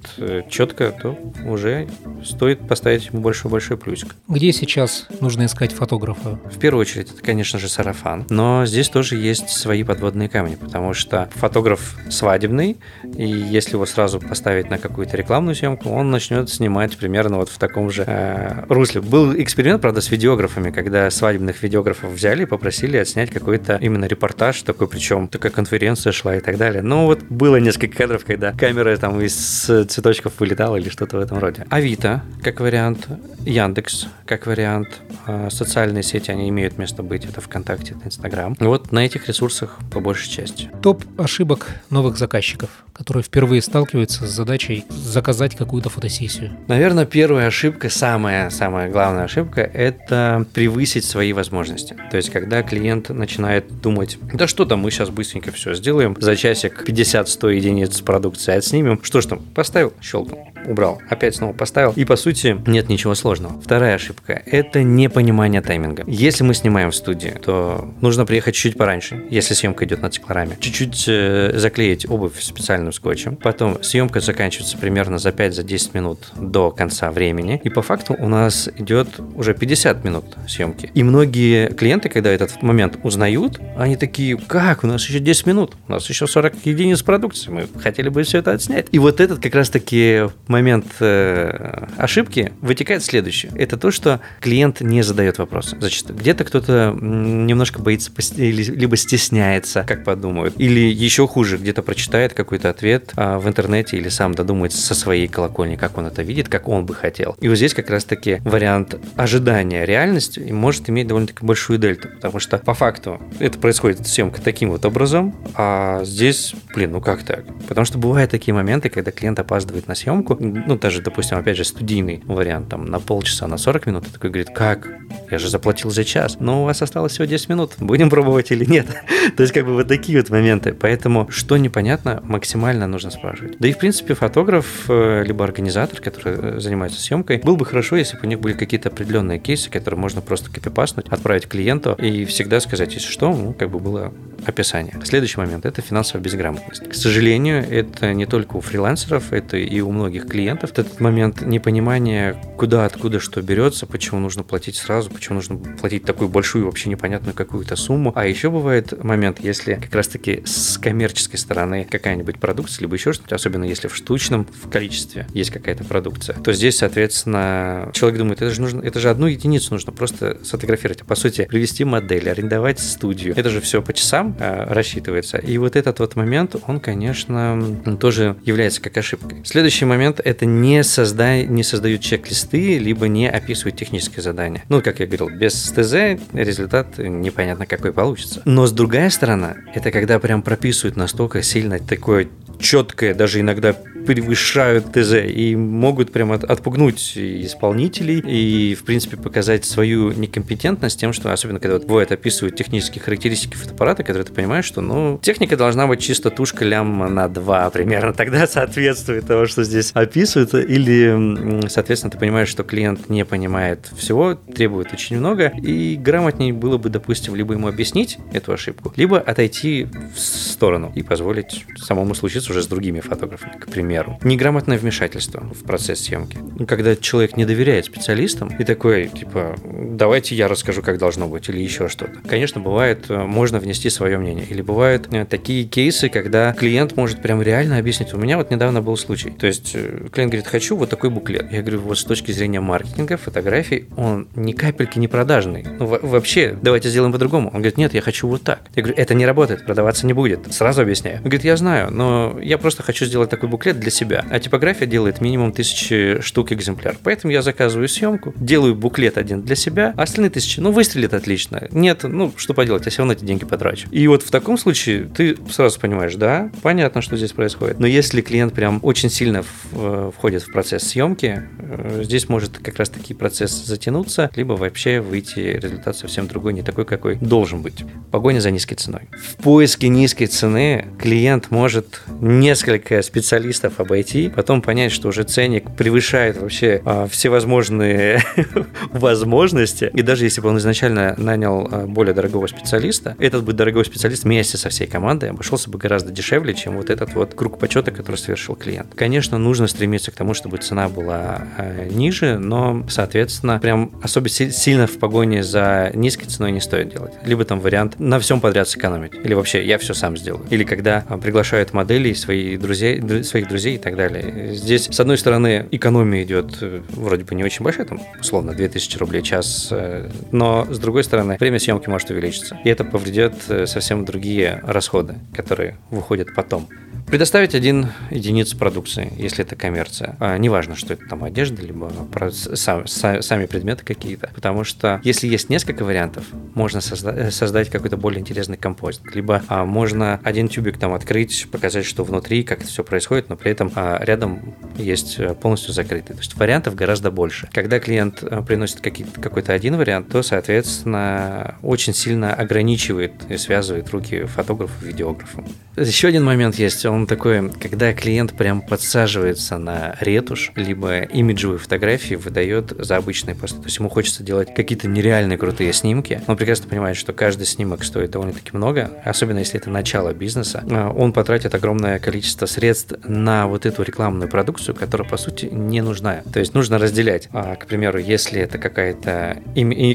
четко, 0.58 0.92
то 0.92 1.16
уже 1.46 1.88
стоит 2.24 2.68
поставить 2.68 3.08
ему 3.08 3.22
большой-большой 3.22 3.78
плюсик. 3.78 4.16
Где 4.28 4.52
сейчас 4.52 5.08
нужно 5.20 5.46
искать 5.46 5.72
фотографа? 5.72 6.40
В 6.46 6.58
первую 6.58 6.82
очередь, 6.82 7.12
это, 7.12 7.22
конечно 7.22 7.60
же, 7.60 7.70
сарафан. 7.70 8.26
Но 8.32 8.66
здесь 8.66 8.90
тоже 8.90 9.18
есть 9.18 9.50
свои 9.50 9.84
подводные 9.84 10.30
камни, 10.30 10.56
потому 10.56 10.94
что 10.94 11.30
фотограф 11.36 11.96
свадебный, 12.10 12.78
и 13.04 13.28
если 13.28 13.74
его 13.74 13.86
сразу 13.86 14.20
поставить 14.20 14.72
на 14.72 14.80
какую-то 14.80 15.16
рекламную 15.16 15.54
съемку, 15.54 15.90
он 15.90 16.10
начнет 16.10 16.50
снимать 16.50 16.98
примерно 16.98 17.38
вот 17.38 17.50
в 17.50 17.60
таком 17.60 17.92
же 17.92 18.04
э, 18.08 18.66
русле. 18.68 19.02
Был 19.02 19.40
эксперимент, 19.40 19.84
правда, 19.84 20.02
с 20.02 20.10
видеографами, 20.10 20.72
когда 20.72 21.12
свадебных 21.12 21.62
видеографов 21.62 22.12
взяли 22.14 22.44
и 22.44 22.46
попросили 22.46 22.98
отснять 22.98 23.30
какой-то 23.30 23.78
именно 23.80 24.06
репортаж 24.06 24.60
такой, 24.64 24.88
причем 24.88 25.28
такая 25.28 25.52
конференция 25.52 26.12
шла 26.12 26.36
и 26.36 26.40
так 26.40 26.58
далее. 26.58 26.82
Но 26.82 27.06
вот 27.06 27.22
было 27.30 27.58
несколько 27.58 27.96
кадров, 27.96 28.26
когда 28.26 28.54
камера 28.54 28.98
там 28.98 29.22
из 29.22 29.36
цветочков 29.36 30.34
вылетала 30.48 30.78
или 30.78 30.90
что-то 30.90 31.18
в 31.18 31.20
этом 31.20 31.40
роде. 31.40 31.66
Авито, 31.70 32.24
как 32.42 32.60
вариант, 32.62 33.08
Яндекс, 33.46 34.08
как 34.26 34.48
вариант, 34.48 35.02
э, 35.28 35.50
социальные 35.52 36.04
сети, 36.04 36.32
они 36.32 36.50
имеют 36.50 36.78
место 36.78 37.04
быть, 37.04 37.26
это 37.26 37.42
ВКонтакте, 37.42 37.96
это 37.98 38.08
Инстаграм. 38.08 38.56
Вот 38.60 38.92
на 38.92 39.06
этих 39.06 39.28
ресурсах 39.28 39.78
по 39.92 40.00
большей 40.00 40.30
части. 40.30 40.70
Топ 40.82 41.04
ошибок 41.18 41.68
новых 41.90 42.18
заказчиков, 42.18 42.70
которые 42.94 43.24
впервые 43.24 43.62
сталкиваются 43.62 44.26
с 44.26 44.30
задачей 44.30 44.86
заказать 44.90 45.56
какую-то 45.56 45.90
фотосессию? 45.90 46.52
Наверное, 46.68 47.06
первая 47.06 47.48
ошибка, 47.48 47.90
самая, 47.90 48.50
самая 48.50 48.90
главная 48.90 49.26
ошибка, 49.26 49.62
это 49.62 50.46
превысить 50.54 51.06
свои 51.06 51.34
возможности. 51.34 51.96
То 52.12 52.18
есть, 52.18 52.30
когда 52.30 52.64
клиент 52.64 53.10
начинает 53.10 53.82
думать, 53.82 54.18
да 54.34 54.48
что 54.48 54.66
там, 54.66 54.80
мы 54.80 54.92
сейчас 54.92 55.10
быстренько 55.10 55.52
все 55.52 55.74
сделаем, 55.74 56.16
за 56.20 56.36
часик 56.36 56.88
50-100 56.88 57.54
единиц 57.54 58.02
продукции 58.02 58.54
отснимем, 58.56 59.00
что 59.04 59.22
ж 59.22 59.26
там, 59.28 59.40
поставил, 59.40 59.94
щелкнул, 60.02 60.37
there. 60.38 60.57
Убрал, 60.68 61.02
опять 61.10 61.36
снова 61.36 61.54
поставил, 61.54 61.94
и 61.96 62.06
по 62.06 62.16
сути 62.16 62.58
нет 62.68 62.90
ничего 62.90 63.16
сложного. 63.16 63.60
Вторая 63.62 63.96
ошибка– 63.96 64.42
это 64.46 64.84
непонимание 64.84 65.62
тайминга. 65.62 66.04
Если 66.08 66.44
мы 66.44 66.54
снимаем 66.54 66.92
в 66.92 66.96
студии, 66.96 67.34
то 67.44 67.94
нужно 68.02 68.26
приехать 68.26 68.56
чуть 68.56 68.78
пораньше, 68.78 69.26
если 69.30 69.54
съемка 69.54 69.86
идет 69.86 70.02
на 70.02 70.10
циклораме, 70.10 70.58
чуть-чуть 70.60 71.06
э, 71.08 71.52
заклеить 71.56 72.10
обувь 72.10 72.40
специальным 72.40 72.92
скотчем, 72.92 73.36
потом 73.36 73.82
съемка 73.84 74.20
заканчивается 74.20 74.78
примерно 74.78 75.18
за 75.18 75.30
5-10 75.30 75.92
минут 75.94 76.20
до 76.36 76.72
конца 76.72 77.12
времени, 77.12 77.60
и 77.64 77.70
по 77.70 77.82
факту 77.82 78.16
у 78.18 78.28
нас 78.28 78.70
идет 78.78 79.08
уже 79.36 79.54
50 79.54 80.04
минут 80.04 80.26
съемки. 80.48 80.92
И 80.94 81.04
многие 81.04 81.70
клиенты, 81.70 82.10
когда 82.10 82.30
этот 82.30 82.62
момент 82.62 82.98
узнают, 83.04 83.60
они 83.78 83.96
такие, 83.96 84.38
как, 84.38 84.84
у 84.84 84.88
нас 84.88 85.08
еще 85.08 85.20
10 85.20 85.46
минут, 85.46 85.76
у 85.88 85.92
нас 85.92 86.10
еще 86.10 86.28
40 86.28 86.66
единиц 86.66 87.02
продукции, 87.02 87.50
мы 87.50 87.68
хотели 87.80 88.10
бы 88.10 88.24
все 88.24 88.40
это 88.40 88.52
отснять. 88.52 88.88
И 88.92 89.00
вот 89.00 89.20
этот 89.20 89.40
как 89.42 89.56
раз-таки 89.56 90.30
момент 90.48 90.57
э, 91.00 91.88
ошибки 91.98 92.52
вытекает 92.62 93.04
следующее. 93.04 93.52
Это 93.56 93.78
то, 93.78 93.92
что 93.92 94.22
клиент 94.42 94.82
не 94.82 95.02
задает 95.02 95.38
вопросы 95.38 95.78
зачастую. 95.80 96.18
Где-то 96.18 96.44
кто-то 96.44 96.96
немножко 97.00 97.82
боится 97.82 98.12
либо 98.38 98.98
стесняется, 98.98 99.84
как 99.88 100.04
подумают, 100.04 100.56
или 100.58 100.80
еще 100.80 101.28
хуже, 101.28 101.58
где-то 101.58 101.82
прочитает 101.82 102.34
какой-то 102.34 102.70
ответ 102.70 103.12
а, 103.16 103.40
в 103.40 103.48
интернете 103.48 103.98
или 103.98 104.10
сам 104.10 104.34
додумается 104.34 104.80
со 104.80 104.96
своей 104.96 105.28
колокольни, 105.28 105.76
как 105.76 105.98
он 105.98 106.08
это 106.08 106.22
видит, 106.22 106.50
как 106.50 106.68
он 106.68 106.86
бы 106.86 106.94
хотел. 106.94 107.36
И 107.40 107.48
вот 107.48 107.56
здесь 107.56 107.74
как 107.74 107.90
раз-таки 107.90 108.42
вариант 108.44 108.96
ожидания 109.16 109.86
реальности 109.86 110.40
может 110.40 110.90
иметь 110.90 111.08
довольно-таки 111.08 111.46
большую 111.46 111.80
дельту, 111.80 112.10
потому 112.10 112.40
что 112.40 112.58
по 112.58 112.74
факту 112.74 113.22
это 113.40 113.58
происходит 113.60 114.08
съемка 114.08 114.42
таким 114.42 114.72
вот 114.72 114.86
образом, 114.86 115.36
а 115.56 116.04
здесь, 116.04 116.54
блин, 116.74 116.92
ну 116.92 117.02
как 117.02 117.24
так? 117.24 117.46
Потому 117.68 117.86
что 117.86 117.98
бывают 117.98 118.32
такие 118.32 118.54
моменты, 118.54 118.90
когда 118.90 119.12
клиент 119.12 119.40
опаздывает 119.40 119.88
на 119.88 119.96
съемку, 119.96 120.37
ну 120.40 120.78
даже, 120.78 121.02
допустим, 121.02 121.38
опять 121.38 121.58
же, 121.58 121.64
студийный 121.64 122.22
вариант, 122.26 122.70
там, 122.70 122.86
на 122.86 123.00
полчаса, 123.00 123.48
на 123.48 123.58
40 123.58 123.88
минут, 123.88 124.08
и 124.08 124.12
такой 124.12 124.30
говорит, 124.30 124.50
как? 124.54 124.88
Я 125.32 125.40
же 125.40 125.50
заплатил 125.50 125.90
за 125.90 126.04
час, 126.04 126.38
но 126.40 126.62
у 126.62 126.66
вас 126.66 126.82
осталось 126.82 127.14
всего 127.14 127.26
10 127.26 127.50
минут, 127.50 127.74
будем 127.80 128.10
пробовать 128.10 128.52
или 128.52 128.66
нет? 128.66 128.88
То 129.38 129.44
есть, 129.44 129.54
как 129.54 129.66
бы 129.66 129.74
вот 129.74 129.88
такие 129.88 130.20
вот 130.20 130.30
моменты. 130.30 130.74
Поэтому, 130.74 131.30
что 131.30 131.58
непонятно, 131.58 132.22
максимально 132.24 132.88
нужно 132.88 133.12
спрашивать. 133.12 133.58
Да 133.60 133.68
и, 133.68 133.74
в 133.74 133.78
принципе, 133.78 134.14
фотограф, 134.14 134.86
э, 134.90 135.24
либо 135.26 135.44
организатор, 135.44 136.00
который 136.00 136.36
э, 136.38 136.60
занимается 136.60 137.00
съемкой, 137.02 137.38
был 137.40 137.56
бы 137.56 137.66
хорошо, 137.66 137.96
если 137.96 138.18
бы 138.18 138.24
у 138.24 138.28
них 138.28 138.40
были 138.40 138.54
какие-то 138.54 138.90
определенные 138.90 139.40
кейсы, 139.40 139.70
которые 139.70 140.00
можно 140.00 140.22
просто 140.22 140.52
копипаснуть, 140.52 141.08
отправить 141.10 141.48
клиенту 141.48 141.94
и 141.94 142.26
всегда 142.26 142.60
сказать, 142.60 142.94
если 142.94 143.10
что, 143.10 143.34
ну, 143.34 143.54
как 143.54 143.70
бы 143.70 143.80
было 143.80 144.14
описание. 144.46 144.94
Следующий 145.04 145.40
момент– 145.40 145.66
это 145.68 145.82
финансовая 145.82 146.24
безграмотность. 146.24 146.90
К 146.90 146.94
сожалению, 146.94 147.64
это 147.70 148.14
не 148.14 148.26
только 148.26 148.58
у 148.58 148.62
фрилансеров, 148.62 149.34
это 149.34 149.58
и 149.58 149.80
у 149.82 149.92
многих 149.92 150.28
клиентов. 150.28 150.72
Этот 150.72 151.00
момент 151.00 151.42
непонимания, 151.42 152.36
куда, 152.58 152.86
откуда 152.86 153.20
что 153.20 153.42
берется, 153.42 153.86
почему 153.86 154.20
нужно 154.20 154.44
платить 154.44 154.76
сразу, 154.76 155.10
почему 155.10 155.36
нужно 155.36 155.58
платить 155.58 156.04
такую 156.04 156.30
большую, 156.30 156.66
вообще 156.66 156.90
непонятную 156.90 157.34
какую-то 157.34 157.76
сумму. 157.76 158.12
А 158.16 158.26
еще 158.26 158.50
бывает 158.50 159.04
момент, 159.04 159.40
если 159.40 159.76
как 159.76 159.94
раз-таки 159.94 160.44
с 160.46 160.78
коммерческой 160.78 161.38
стороны 161.38 161.88
какая-нибудь 161.90 162.40
продукция, 162.40 162.82
либо 162.82 162.96
еще 162.96 163.14
что-то, 163.14 163.36
особенно 163.36 163.64
если 163.64 163.88
в 163.88 163.96
штучном 163.96 164.46
в 164.46 164.70
количестве 164.70 165.28
есть 165.34 165.52
какая-то 165.52 165.84
продукция, 165.84 166.38
то 166.38 166.54
здесь, 166.54 166.78
соответственно, 166.78 167.90
человек 167.94 168.20
думает, 168.20 168.42
это 168.42 168.54
же 168.54 168.62
нужно, 168.62 168.82
это 168.82 169.00
же 169.00 169.10
одну 169.10 169.28
единицу 169.28 169.74
нужно 169.74 169.92
просто 169.92 170.38
сфотографировать. 170.44 171.02
А 171.02 171.06
по 171.06 171.16
сути, 171.16 171.46
привести 171.46 171.84
модель, 171.84 172.30
арендовать 172.30 172.80
студию. 172.80 173.34
Это 173.36 173.50
же 173.50 173.62
все 173.62 173.82
по 173.82 173.94
часам 173.94 174.27
э, 174.40 174.66
рассчитывается. 174.74 175.38
И 175.38 175.58
вот 175.58 175.76
этот 175.76 176.00
вот 176.00 176.16
момент, 176.16 176.56
он, 176.68 176.80
конечно, 176.80 177.78
тоже 178.00 178.36
является 178.44 178.82
как 178.82 178.98
ошибкой. 178.98 179.42
Следующий 179.46 179.86
момент– 179.86 180.20
это 180.24 180.46
не, 180.46 180.84
создай, 180.84 181.46
не 181.46 181.64
создают 181.64 182.02
чек-листы, 182.02 182.78
либо 182.78 183.08
не 183.08 183.30
описывают 183.30 183.78
техническое 183.78 184.22
задание. 184.22 184.64
Ну, 184.70 184.82
как 184.82 185.00
я 185.00 185.06
говорил, 185.06 185.30
без 185.30 185.54
ТЗ 185.54 186.22
результат 186.34 186.98
непонятно 186.98 187.66
какой 187.66 187.94
получится. 187.94 188.42
Но 188.46 188.66
с 188.66 188.72
другой 188.72 189.12
стороны, 189.12 189.56
это 189.74 189.92
когда 189.92 190.20
прям 190.20 190.42
прописывают 190.42 190.96
настолько 190.96 191.42
сильно 191.44 191.80
такое 191.80 192.28
четкое, 192.60 193.14
даже 193.14 193.40
иногда 193.40 193.76
превышают 194.08 194.94
ТЗ 194.94 195.16
и 195.28 195.56
могут 195.56 196.12
прямо 196.12 196.36
отпугнуть 196.36 197.18
исполнителей 197.18 198.20
и, 198.20 198.74
в 198.74 198.86
принципе, 198.86 199.18
показать 199.18 199.66
свою 199.66 200.14
некомпетентность 200.14 201.00
тем, 201.00 201.12
что, 201.12 201.34
особенно 201.34 201.60
когда 201.60 201.78
вот 201.78 201.86
бывает 201.86 202.12
описывают 202.12 202.56
технические 202.56 203.04
характеристики 203.04 203.56
фотоаппарата, 203.56 204.04
которые 204.04 204.24
ты 204.24 204.34
понимаешь, 204.34 204.66
что, 204.66 204.82
ну, 204.82 205.20
техника 205.22 205.58
должна 205.58 205.88
быть 205.88 206.00
чисто 206.00 206.30
тушка 206.30 206.64
лям 206.64 207.14
на 207.14 207.28
2 207.28 207.70
примерно, 207.72 208.14
тогда 208.14 208.48
соответствует 208.48 209.28
того, 209.28 209.46
что 209.46 209.64
здесь 209.64 209.92
описывается, 209.94 210.62
или, 210.62 211.68
соответственно, 211.68 212.12
ты 212.12 212.18
понимаешь, 212.18 212.48
что 212.48 212.64
клиент 212.64 213.10
не 213.10 213.26
понимает 213.26 213.90
всего, 213.98 214.36
требует 214.36 214.94
очень 214.94 215.18
много, 215.18 215.52
и 215.62 215.98
грамотнее 215.98 216.54
было 216.54 216.78
бы, 216.78 216.90
допустим, 216.90 217.36
либо 217.36 217.54
ему 217.54 217.68
объяснить 217.68 218.18
эту 218.32 218.54
ошибку, 218.54 218.94
либо 218.96 219.20
отойти 219.20 219.88
в 220.16 220.20
сторону 220.20 220.94
и 220.96 221.04
позволить 221.04 221.66
самому 221.78 222.16
случиться 222.16 222.52
уже 222.52 222.62
с 222.62 222.68
другими 222.68 223.02
фотографами, 223.02 223.58
к 223.60 223.68
примеру. 223.68 223.97
Неграмотное 224.24 224.78
вмешательство 224.78 225.42
в 225.42 225.64
процесс 225.64 226.02
съемки. 226.02 226.38
Когда 226.68 226.96
человек 226.96 227.38
не 227.38 227.46
доверяет 227.46 227.86
специалистам 227.86 228.50
и 228.58 228.64
такой, 228.64 229.08
типа, 229.08 229.56
давайте 229.64 230.36
я 230.36 230.48
расскажу, 230.48 230.82
как 230.82 230.98
должно 230.98 231.28
быть, 231.28 231.50
или 231.50 231.60
еще 231.60 231.88
что-то. 231.88 232.20
Конечно, 232.28 232.62
бывает, 232.62 233.06
э, 233.10 233.18
можно 233.24 233.60
внести 233.60 233.90
свое 233.90 234.18
мнение. 234.18 234.46
Или 234.46 234.62
бывают 234.62 235.08
э, 235.12 235.26
такие 235.26 235.66
кейсы, 235.66 236.10
когда 236.10 236.54
клиент 236.54 236.96
может 236.96 237.22
прям 237.22 237.42
реально 237.42 237.78
объяснить. 237.78 238.14
У 238.14 238.18
меня 238.18 238.38
вот 238.38 238.52
недавно 238.52 238.82
был 238.82 238.98
случай. 238.98 239.30
То 239.30 239.48
есть 239.48 239.72
э, 239.74 240.08
клиент 240.12 240.32
говорит, 240.32 240.48
хочу 240.48 240.76
вот 240.76 240.90
такой 240.90 241.10
буклет. 241.10 241.52
Я 241.52 241.62
говорю, 241.62 241.82
вот 241.82 241.98
с 241.98 242.04
точки 242.04 242.32
зрения 242.32 242.60
маркетинга, 242.60 243.18
фотографий, 243.18 243.86
он 243.96 244.28
ни 244.36 244.52
капельки 244.52 245.00
не 245.00 245.08
продажный. 245.08 245.66
Ну, 245.80 245.86
вообще, 246.02 246.58
давайте 246.62 246.90
сделаем 246.90 247.12
по-другому. 247.12 247.48
Он 247.48 247.56
говорит, 247.56 247.78
нет, 247.78 247.94
я 247.94 248.02
хочу 248.02 248.28
вот 248.28 248.44
так. 248.44 248.62
Я 248.76 248.84
говорю, 248.84 248.98
это 248.98 249.14
не 249.14 249.26
работает, 249.26 249.66
продаваться 249.66 250.06
не 250.06 250.14
будет. 250.14 250.52
Сразу 250.54 250.82
объясняю. 250.82 251.18
Он 251.18 251.24
говорит, 251.24 251.44
я 251.44 251.58
знаю, 251.58 251.92
но 251.92 252.38
я 252.42 252.58
просто 252.58 252.84
хочу 252.84 253.06
сделать 253.06 253.30
такой 253.30 253.50
буклет 253.50 253.80
для 253.88 253.92
себя. 253.92 254.26
А 254.30 254.38
типография 254.40 254.86
делает 254.86 255.22
минимум 255.22 255.54
тысячи 255.54 256.20
штук 256.20 256.52
экземпляр. 256.52 256.98
Поэтому 257.04 257.32
я 257.32 257.42
заказываю 257.42 257.88
съемку, 257.88 258.34
делаю 258.36 258.76
буклет 258.76 259.18
один 259.18 259.44
для 259.44 259.56
себя, 259.56 259.94
а 259.96 260.04
остальные 260.04 260.32
тысячи, 260.32 260.60
ну, 260.60 260.72
выстрелит 260.72 261.14
отлично. 261.14 261.70
Нет, 261.72 262.04
ну, 262.04 262.34
что 262.36 262.54
поделать, 262.54 262.84
я 262.84 262.92
все 262.92 263.00
равно 263.00 263.14
эти 263.14 263.24
деньги 263.24 263.46
потрачу. 263.46 263.88
И 263.92 264.06
вот 264.10 264.24
в 264.24 264.30
таком 264.30 264.58
случае 264.58 265.06
ты 265.06 265.38
сразу 265.50 265.80
понимаешь, 265.80 266.16
да, 266.16 266.52
понятно, 266.62 267.02
что 267.02 267.16
здесь 267.16 267.32
происходит. 267.32 267.80
Но 267.80 267.88
если 267.88 268.20
клиент 268.20 268.54
прям 268.54 268.82
очень 268.84 269.10
сильно 269.10 269.44
в, 269.72 270.12
входит 270.12 270.44
в 270.44 270.52
процесс 270.52 270.84
съемки, 270.84 271.44
э, 271.58 272.02
здесь 272.04 272.28
может 272.28 272.58
как 272.58 272.76
раз-таки 272.76 273.14
процесс 273.14 273.52
затянуться, 273.52 274.30
либо 274.36 274.54
вообще 274.54 275.00
выйти 275.00 275.40
результат 275.40 275.96
совсем 275.96 276.28
другой, 276.28 276.52
не 276.52 276.62
такой, 276.62 276.84
какой 276.84 277.16
должен 277.16 277.62
быть. 277.62 277.86
Погоня 278.12 278.42
за 278.42 278.52
низкой 278.52 278.76
ценой. 278.76 279.04
В 279.12 279.42
поиске 279.42 279.88
низкой 279.88 280.26
цены 280.26 280.88
клиент 281.00 281.52
может 281.52 282.02
несколько 282.20 283.02
специалистов 283.02 283.67
обойти, 283.78 284.30
потом 284.30 284.62
понять, 284.62 284.92
что 284.92 285.10
уже 285.10 285.24
ценник 285.24 285.76
превышает 285.76 286.40
вообще 286.40 286.82
а, 286.86 287.08
всевозможные 287.08 288.24
возможности. 288.92 289.92
И 289.94 290.02
даже 290.02 290.26
если 290.26 290.42
бы 290.42 290.50
он 290.50 290.58
изначально 290.58 291.16
нанял 291.18 291.68
а, 291.72 291.86
более 291.86 292.14
дорогого 292.14 292.48
специалиста, 292.48 293.16
этот 293.20 293.44
бы 293.44 293.54
дорогой 293.54 293.86
специалист 293.86 294.24
вместе 294.24 294.58
со 294.58 294.70
всей 294.70 294.88
командой 294.88 295.30
обошелся 295.30 295.70
бы 295.70 295.78
гораздо 295.78 296.12
дешевле, 296.12 296.54
чем 296.54 296.78
вот 296.78 296.90
этот 296.90 297.14
вот 297.14 297.34
круг 297.34 297.60
почета, 297.60 297.92
который 297.92 298.18
совершил 298.18 298.56
клиент. 298.56 298.94
Конечно, 298.96 299.38
нужно 299.38 299.68
стремиться 299.68 300.12
к 300.12 300.16
тому, 300.16 300.34
чтобы 300.34 300.58
цена 300.58 300.90
была 300.90 301.48
э, 301.58 301.90
ниже, 301.92 302.38
но, 302.38 302.86
соответственно, 302.90 303.60
прям 303.60 303.92
особо 304.02 304.30
сильно 304.30 304.88
в 304.88 304.98
погоне 304.98 305.44
за 305.44 305.92
низкой 305.94 306.26
ценой 306.26 306.52
не 306.52 306.62
стоит 306.62 306.90
делать. 306.90 307.14
Либо 307.24 307.46
там 307.46 307.60
вариант 307.60 308.00
на 308.00 308.20
всем 308.20 308.42
подряд 308.42 308.68
сэкономить. 308.68 309.14
Или 309.24 309.34
вообще 309.34 309.66
я 309.66 309.78
все 309.78 309.94
сам 309.94 310.18
сделаю. 310.18 310.46
Или 310.50 310.64
когда 310.64 311.04
а, 311.08 311.18
приглашают 311.18 311.74
моделей, 311.74 312.14
своих 312.16 312.60
друзей, 312.60 313.02
своих 313.24 313.48
друзей 313.48 313.57
и 313.66 313.78
так 313.78 313.96
далее. 313.96 314.56
Здесь, 314.56 314.88
с 314.92 315.00
одной 315.00 315.18
стороны, 315.18 315.68
экономия 315.72 316.24
идет 316.24 316.58
э, 316.62 316.82
вроде 316.90 317.24
бы 317.24 317.36
не 317.36 317.44
очень 317.44 317.64
большая, 317.64 317.86
там, 317.86 318.02
условно, 318.20 318.54
2000 318.54 318.98
рублей 318.98 319.22
час, 319.22 319.70
э, 319.72 320.10
но, 320.32 320.68
с 320.70 320.80
другой 320.80 321.04
стороны, 321.04 321.38
время 321.40 321.60
съемки 321.60 321.90
может 321.90 322.10
увеличиться. 322.10 322.60
И 322.64 322.70
это 322.70 322.84
повредит 322.84 323.34
э, 323.50 323.66
совсем 323.66 324.06
другие 324.06 324.62
расходы, 324.64 325.16
которые 325.36 325.78
выходят 325.92 326.34
потом. 326.36 326.68
Предоставить 327.08 327.56
один 327.56 327.88
единицу 328.12 328.58
продукции, 328.58 329.14
если 329.18 329.46
это 329.46 329.56
коммерция. 329.56 330.18
А, 330.20 330.38
неважно, 330.38 330.76
что 330.76 330.92
это 330.92 331.08
там 331.08 331.24
одежда, 331.24 331.62
либо 331.62 331.90
сам, 332.34 332.86
сами 332.86 333.46
предметы 333.46 333.86
какие-то. 333.86 334.30
Потому 334.36 334.66
что 334.66 335.00
если 335.06 335.28
есть 335.28 335.50
несколько 335.50 335.86
вариантов, 335.86 336.26
можно 336.54 336.80
созда- 336.80 337.32
создать 337.32 337.70
какой-то 337.70 337.96
более 337.96 338.20
интересный 338.20 338.58
композит. 338.58 339.04
Либо 339.16 339.42
а, 339.48 339.64
можно 339.64 340.20
один 340.22 340.50
тюбик 340.50 340.78
там 340.78 340.94
открыть, 340.94 341.48
показать, 341.50 341.86
что 341.86 342.04
внутри, 342.04 342.44
как 342.44 342.60
это 342.60 342.68
все 342.68 342.84
происходит, 342.84 343.30
но 343.30 343.38
при 343.38 343.52
этом 343.52 343.72
а, 343.76 344.04
рядом 344.04 344.54
есть 344.76 345.18
э, 345.18 345.34
полностью 345.34 345.74
закрытый. 345.74 346.14
То 346.14 346.22
есть 346.22 346.36
вариантов 346.36 346.76
гораздо 346.76 347.10
больше. 347.10 347.48
Когда 347.54 347.80
клиент 347.80 348.22
а, 348.22 348.42
приносит 348.42 348.82
какой-то 348.82 349.54
один 349.54 349.78
вариант, 349.78 350.10
то, 350.10 350.22
соответственно, 350.24 351.56
очень 351.62 351.94
сильно 351.94 352.34
ограничивает 352.34 353.14
и 353.30 353.38
связывает 353.38 353.90
руки 353.92 354.24
фотографу, 354.26 354.74
видеографу. 354.84 355.46
Еще 355.78 356.08
один 356.08 356.24
момент 356.24 356.56
есть. 356.56 356.86
Он 356.86 356.97
такой, 357.06 357.52
когда 357.52 357.94
клиент 357.94 358.36
прям 358.36 358.62
подсаживается 358.62 359.58
на 359.58 359.96
ретушь, 360.00 360.52
либо 360.56 361.02
имиджевые 361.02 361.60
фотографии 361.60 362.16
выдает 362.16 362.74
за 362.78 362.96
обычные 362.96 363.36
посты. 363.36 363.60
То 363.60 363.66
есть 363.66 363.78
ему 363.78 363.90
хочется 363.90 364.24
делать 364.24 364.54
какие-то 364.56 364.88
нереальные 364.88 365.38
крутые 365.38 365.74
снимки. 365.74 366.22
Он 366.28 366.38
прекрасно 366.38 366.68
понимает, 366.68 366.98
что 366.98 367.14
каждый 367.14 367.46
снимок 367.46 367.84
стоит 367.84 368.12
довольно-таки 368.12 368.52
много, 368.54 368.92
особенно 369.04 369.40
если 369.40 369.60
это 369.60 369.70
начало 369.70 370.14
бизнеса. 370.14 370.64
А, 370.70 370.90
он 370.90 371.14
потратит 371.14 371.54
огромное 371.54 372.00
количество 372.00 372.46
средств 372.46 372.94
на 373.04 373.48
вот 373.48 373.66
эту 373.66 373.84
рекламную 373.84 374.30
продукцию, 374.30 374.76
которая, 374.76 375.08
по 375.08 375.18
сути, 375.18 375.46
не 375.46 375.82
нужна. 375.82 376.22
То 376.32 376.40
есть 376.40 376.54
нужно 376.54 376.78
разделять. 376.78 377.30
А, 377.34 377.56
к 377.56 377.68
примеру, 377.68 378.00
если 378.00 378.42
это 378.42 378.58
какая-то 378.58 379.38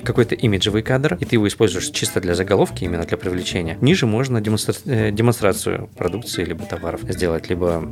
какой-то 0.04 0.34
имиджевый 0.34 0.82
кадр, 0.82 1.16
и 1.20 1.24
ты 1.24 1.36
его 1.36 1.48
используешь 1.48 1.88
чисто 1.90 2.20
для 2.20 2.34
заголовки, 2.34 2.84
именно 2.84 3.04
для 3.04 3.16
привлечения, 3.16 3.78
ниже 3.80 4.06
можно 4.06 4.40
демонстра... 4.40 4.74
Э, 4.84 5.10
демонстрацию 5.10 5.88
продукции 5.96 6.44
либо 6.44 6.64
товаров 6.92 7.14
сделать, 7.14 7.48
либо 7.48 7.88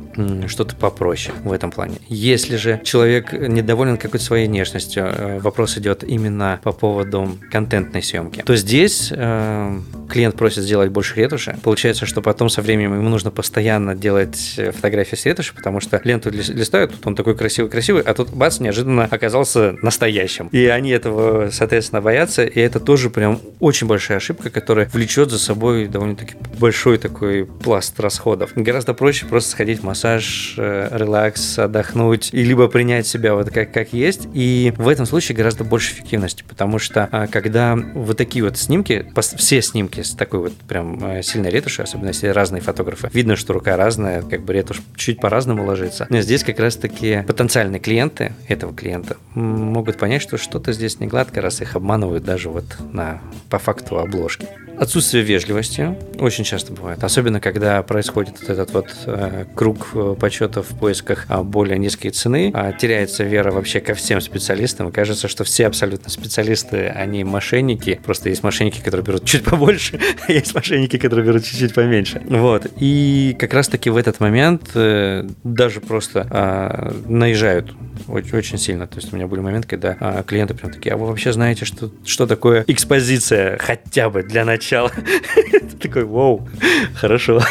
что-то 0.47 0.75
попроще 0.75 1.35
в 1.43 1.51
этом 1.51 1.71
плане. 1.71 1.97
Если 2.07 2.55
же 2.57 2.79
человек 2.83 3.33
недоволен 3.33 3.97
какой-то 3.97 4.23
своей 4.23 4.47
внешностью, 4.47 5.03
э, 5.03 5.39
вопрос 5.39 5.77
идет 5.77 6.03
именно 6.03 6.59
по 6.63 6.71
поводу 6.71 7.37
контентной 7.51 8.03
съемки, 8.03 8.43
то 8.45 8.55
здесь 8.55 9.11
э, 9.15 9.79
клиент 10.09 10.35
просит 10.35 10.63
сделать 10.63 10.91
больше 10.91 11.15
ретуши. 11.15 11.57
Получается, 11.63 12.05
что 12.05 12.21
потом 12.21 12.49
со 12.49 12.61
временем 12.61 12.93
ему 12.93 13.09
нужно 13.09 13.31
постоянно 13.31 13.95
делать 13.95 14.55
э, 14.57 14.71
фотографии 14.71 15.15
с 15.15 15.25
ретуши, 15.25 15.53
потому 15.55 15.79
что 15.79 15.99
ленту 16.03 16.29
листают, 16.31 16.91
тут 16.91 17.07
он 17.07 17.15
такой 17.15 17.35
красивый-красивый, 17.35 18.03
а 18.03 18.13
тут 18.13 18.31
бац, 18.31 18.59
неожиданно 18.59 19.05
оказался 19.05 19.75
настоящим. 19.81 20.47
И 20.47 20.65
они 20.65 20.91
этого, 20.91 21.49
соответственно, 21.51 22.01
боятся, 22.01 22.43
и 22.43 22.59
это 22.59 22.79
тоже 22.79 23.09
прям 23.09 23.39
очень 23.59 23.87
большая 23.87 24.17
ошибка, 24.17 24.49
которая 24.49 24.87
влечет 24.93 25.31
за 25.31 25.39
собой 25.39 25.87
довольно-таки 25.87 26.35
большой 26.59 26.97
такой 26.97 27.45
пласт 27.45 27.99
расходов. 27.99 28.51
Гораздо 28.55 28.90
проще 28.93 29.25
просто 29.25 29.51
сходить 29.51 29.79
в 29.79 29.83
массаж, 29.83 30.55
э, 30.57 30.89
релакс, 30.91 31.59
отдохнуть, 31.59 32.29
и 32.33 32.43
либо 32.43 32.67
принять 32.67 33.07
себя 33.07 33.35
вот 33.35 33.49
как, 33.49 33.71
как 33.71 33.93
есть. 33.93 34.27
И 34.33 34.73
в 34.77 34.87
этом 34.87 35.05
случае 35.05 35.35
гораздо 35.35 35.63
больше 35.63 35.93
эффективности, 35.93 36.43
потому 36.47 36.79
что 36.79 37.07
а, 37.11 37.27
когда 37.27 37.75
вот 37.75 38.17
такие 38.17 38.43
вот 38.43 38.57
снимки, 38.57 39.05
все 39.37 39.61
снимки 39.61 40.01
с 40.01 40.11
такой 40.11 40.39
вот 40.39 40.53
прям 40.53 41.03
э, 41.03 41.23
сильной 41.23 41.49
ретушью, 41.49 41.83
особенно 41.83 42.09
если 42.09 42.27
разные 42.27 42.61
фотографы, 42.61 43.09
видно, 43.13 43.35
что 43.35 43.53
рука 43.53 43.77
разная, 43.77 44.21
как 44.21 44.43
бы 44.43 44.53
ретушь 44.53 44.81
чуть 44.95 45.19
по-разному 45.19 45.65
ложится. 45.65 46.07
Но 46.09 46.21
здесь 46.21 46.43
как 46.43 46.59
раз-таки 46.59 47.23
потенциальные 47.27 47.79
клиенты 47.79 48.33
этого 48.47 48.73
клиента 48.73 49.17
могут 49.35 49.97
понять, 49.97 50.21
что 50.21 50.37
что-то 50.37 50.73
здесь 50.73 50.99
не 50.99 51.07
гладко, 51.07 51.41
раз 51.41 51.61
их 51.61 51.75
обманывают 51.75 52.23
даже 52.23 52.49
вот 52.49 52.65
на 52.91 53.21
по 53.49 53.59
факту 53.59 53.99
обложки. 53.99 54.47
Отсутствие 54.81 55.23
вежливости 55.23 55.95
очень 56.17 56.43
часто 56.43 56.73
бывает, 56.73 57.03
особенно 57.03 57.39
когда 57.39 57.83
происходит 57.83 58.41
этот 58.49 58.71
вот 58.73 58.87
э, 59.05 59.45
круг 59.53 59.89
э, 59.93 60.15
почета 60.19 60.63
в 60.63 60.69
поисках 60.69 61.27
э, 61.29 61.43
более 61.43 61.77
низкой 61.77 62.09
цены, 62.09 62.51
э, 62.51 62.73
теряется 62.79 63.23
вера 63.23 63.51
вообще 63.51 63.79
ко 63.79 63.93
всем 63.93 64.19
специалистам, 64.21 64.91
кажется, 64.91 65.27
что 65.27 65.43
все 65.43 65.67
абсолютно 65.67 66.09
специалисты, 66.09 66.87
они 66.87 67.23
мошенники, 67.23 68.01
просто 68.03 68.29
есть 68.29 68.41
мошенники, 68.41 68.81
которые 68.81 69.05
берут 69.05 69.23
чуть 69.23 69.43
побольше, 69.43 69.99
а 70.27 70.31
есть 70.31 70.55
мошенники, 70.55 70.97
которые 70.97 71.27
берут 71.27 71.45
чуть-чуть 71.45 71.75
поменьше. 71.75 72.19
Вот, 72.27 72.65
и 72.79 73.35
как 73.37 73.53
раз-таки 73.53 73.91
в 73.91 73.97
этот 73.97 74.19
момент 74.19 74.71
э, 74.73 75.29
даже 75.43 75.79
просто 75.81 76.91
наезжают 77.05 77.71
очень, 78.07 78.57
сильно, 78.57 78.87
то 78.87 78.95
есть 78.95 79.13
у 79.13 79.15
меня 79.15 79.27
были 79.27 79.41
моменты, 79.41 79.67
когда 79.67 80.23
клиенты 80.23 80.55
прям 80.55 80.73
такие, 80.73 80.95
а 80.95 80.97
вы 80.97 81.05
вообще 81.05 81.31
знаете, 81.33 81.65
что, 81.65 81.91
что 82.03 82.25
такое 82.25 82.65
экспозиция 82.65 83.59
хотя 83.59 84.09
бы 84.09 84.23
для 84.23 84.43
начала? 84.43 84.70
Начала. 84.71 84.91
Такой, 85.81 86.05
вау, 86.05 86.47
хорошо. 86.95 87.41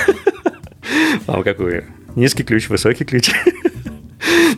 Вам 1.27 1.43
какой? 1.43 1.85
Низкий 2.17 2.43
ключ, 2.43 2.69
высокий 2.69 3.05
ключ. 3.05 3.31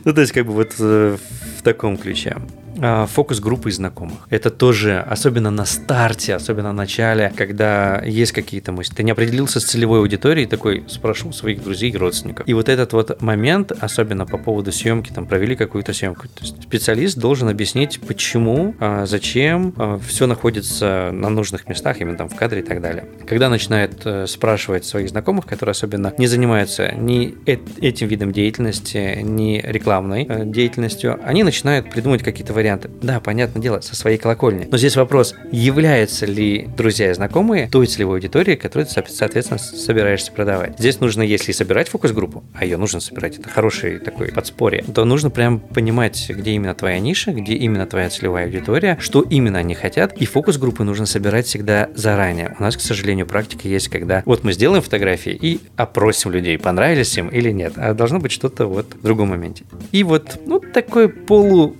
Ну, 0.05 0.13
то 0.13 0.21
есть, 0.21 0.33
как 0.33 0.47
бы 0.47 0.53
вот 0.53 0.75
э, 0.81 1.17
в 1.59 1.63
таком 1.63 1.97
ключе. 1.97 2.37
А, 2.81 3.07
фокус-группы 3.07 3.71
знакомых. 3.71 4.27
Это 4.31 4.51
тоже, 4.51 4.99
особенно 5.01 5.51
на 5.51 5.65
старте, 5.65 6.35
особенно 6.35 6.71
в 6.71 6.75
начале, 6.75 7.33
когда 7.37 8.03
есть 8.05 8.33
какие-то 8.33 8.73
мысли. 8.73 8.95
Ты 8.95 9.03
не 9.03 9.11
определился 9.11 9.61
с 9.61 9.65
целевой 9.65 10.01
аудиторией, 10.01 10.47
такой 10.47 10.85
спрошу 10.89 11.33
своих 11.33 11.63
друзей 11.63 11.91
и 11.91 11.97
родственников. 11.97 12.49
И 12.49 12.55
вот 12.55 12.69
этот 12.69 12.93
вот 12.93 13.21
момент, 13.23 13.73
особенно 13.73 14.27
по 14.27 14.39
поводу 14.39 14.73
съемки, 14.73 15.13
там 15.13 15.27
провели 15.27 15.57
какую-то 15.57 15.93
съемку. 15.93 16.29
То 16.29 16.43
есть 16.43 16.63
специалист 16.63 17.19
должен 17.19 17.49
объяснить, 17.49 18.01
почему, 18.01 18.75
а, 18.81 19.07
зачем 19.07 19.75
а, 19.77 19.99
все 19.99 20.27
находится 20.27 21.11
на 21.13 21.29
нужных 21.29 21.69
местах, 21.69 22.01
именно 22.01 22.17
там 22.17 22.29
в 22.29 22.37
кадре 22.37 22.61
и 22.61 22.65
так 22.65 22.81
далее. 22.81 23.07
Когда 23.27 23.49
начинает 23.49 24.03
э, 24.05 24.27
спрашивать 24.27 24.85
своих 24.85 25.09
знакомых, 25.09 25.47
которые 25.47 25.73
особенно 25.73 26.13
не 26.19 26.27
занимаются 26.27 26.93
ни 26.93 27.35
этим 27.47 28.09
видом 28.09 28.33
деятельности, 28.33 29.21
ни 29.23 29.61
рекламной 29.63 30.27
э, 30.29 30.45
деятельностью, 30.45 31.21
они 31.25 31.43
начинают 31.43 31.91
придумывать 31.91 32.23
какие-то 32.23 32.53
варианты. 32.63 32.91
Да, 33.03 33.21
понятное 33.21 33.61
дело, 33.61 33.81
со 33.81 33.97
своей 33.97 34.19
колокольни. 34.19 34.69
Но 34.71 34.79
здесь 34.79 34.97
вопрос, 34.97 35.35
являются 35.51 36.27
ли 36.27 36.69
друзья 36.77 37.11
и 37.11 37.15
знакомые 37.15 37.69
той 37.69 37.87
целевой 37.87 38.19
аудиторией, 38.19 38.57
которую 38.57 38.87
ты, 38.87 38.93
соответственно, 38.93 39.59
собираешься 39.59 40.31
продавать. 40.33 40.79
Здесь 40.79 41.01
нужно, 41.01 41.23
если 41.23 41.53
собирать 41.53 41.89
фокус-группу, 41.89 42.45
а 42.55 42.65
ее 42.65 42.77
нужно 42.77 43.01
собирать, 43.01 43.39
это 43.39 43.49
хороший 43.49 43.99
такой 43.99 44.29
подспорье, 44.29 44.85
то 44.95 45.05
нужно 45.05 45.31
прям 45.31 45.59
понимать, 45.59 46.31
где 46.31 46.53
именно 46.53 46.75
твоя 46.75 46.99
ниша, 47.01 47.33
где 47.33 47.55
именно 47.55 47.87
твоя 47.87 48.09
целевая 48.11 48.47
аудитория, 48.47 48.97
что 49.01 49.23
именно 49.23 49.59
они 49.59 49.75
хотят, 49.75 50.13
и 50.15 50.25
фокус-группы 50.25 50.85
нужно 50.85 51.07
собирать 51.07 51.47
всегда 51.47 51.89
заранее. 51.95 52.55
У 52.59 52.63
нас, 52.63 52.77
к 52.77 52.81
сожалению, 52.81 53.27
практика 53.27 53.67
есть, 53.67 53.89
когда 53.89 54.23
вот 54.25 54.45
мы 54.45 54.53
сделаем 54.53 54.83
фотографии 54.83 55.33
и 55.33 55.61
опросим 55.77 56.31
людей, 56.31 56.59
понравились 56.59 57.17
им 57.19 57.29
или 57.29 57.51
нет, 57.51 57.75
а 57.77 57.95
должно 57.95 58.21
быть 58.21 58.33
что-то 58.33 58.67
вот 58.67 58.95
в 58.95 59.03
другом 59.03 59.31
моменте. 59.31 59.65
И 59.91 60.05
вот, 60.05 60.39
ну, 60.47 60.61
такой 60.61 61.09
полу 61.09 61.77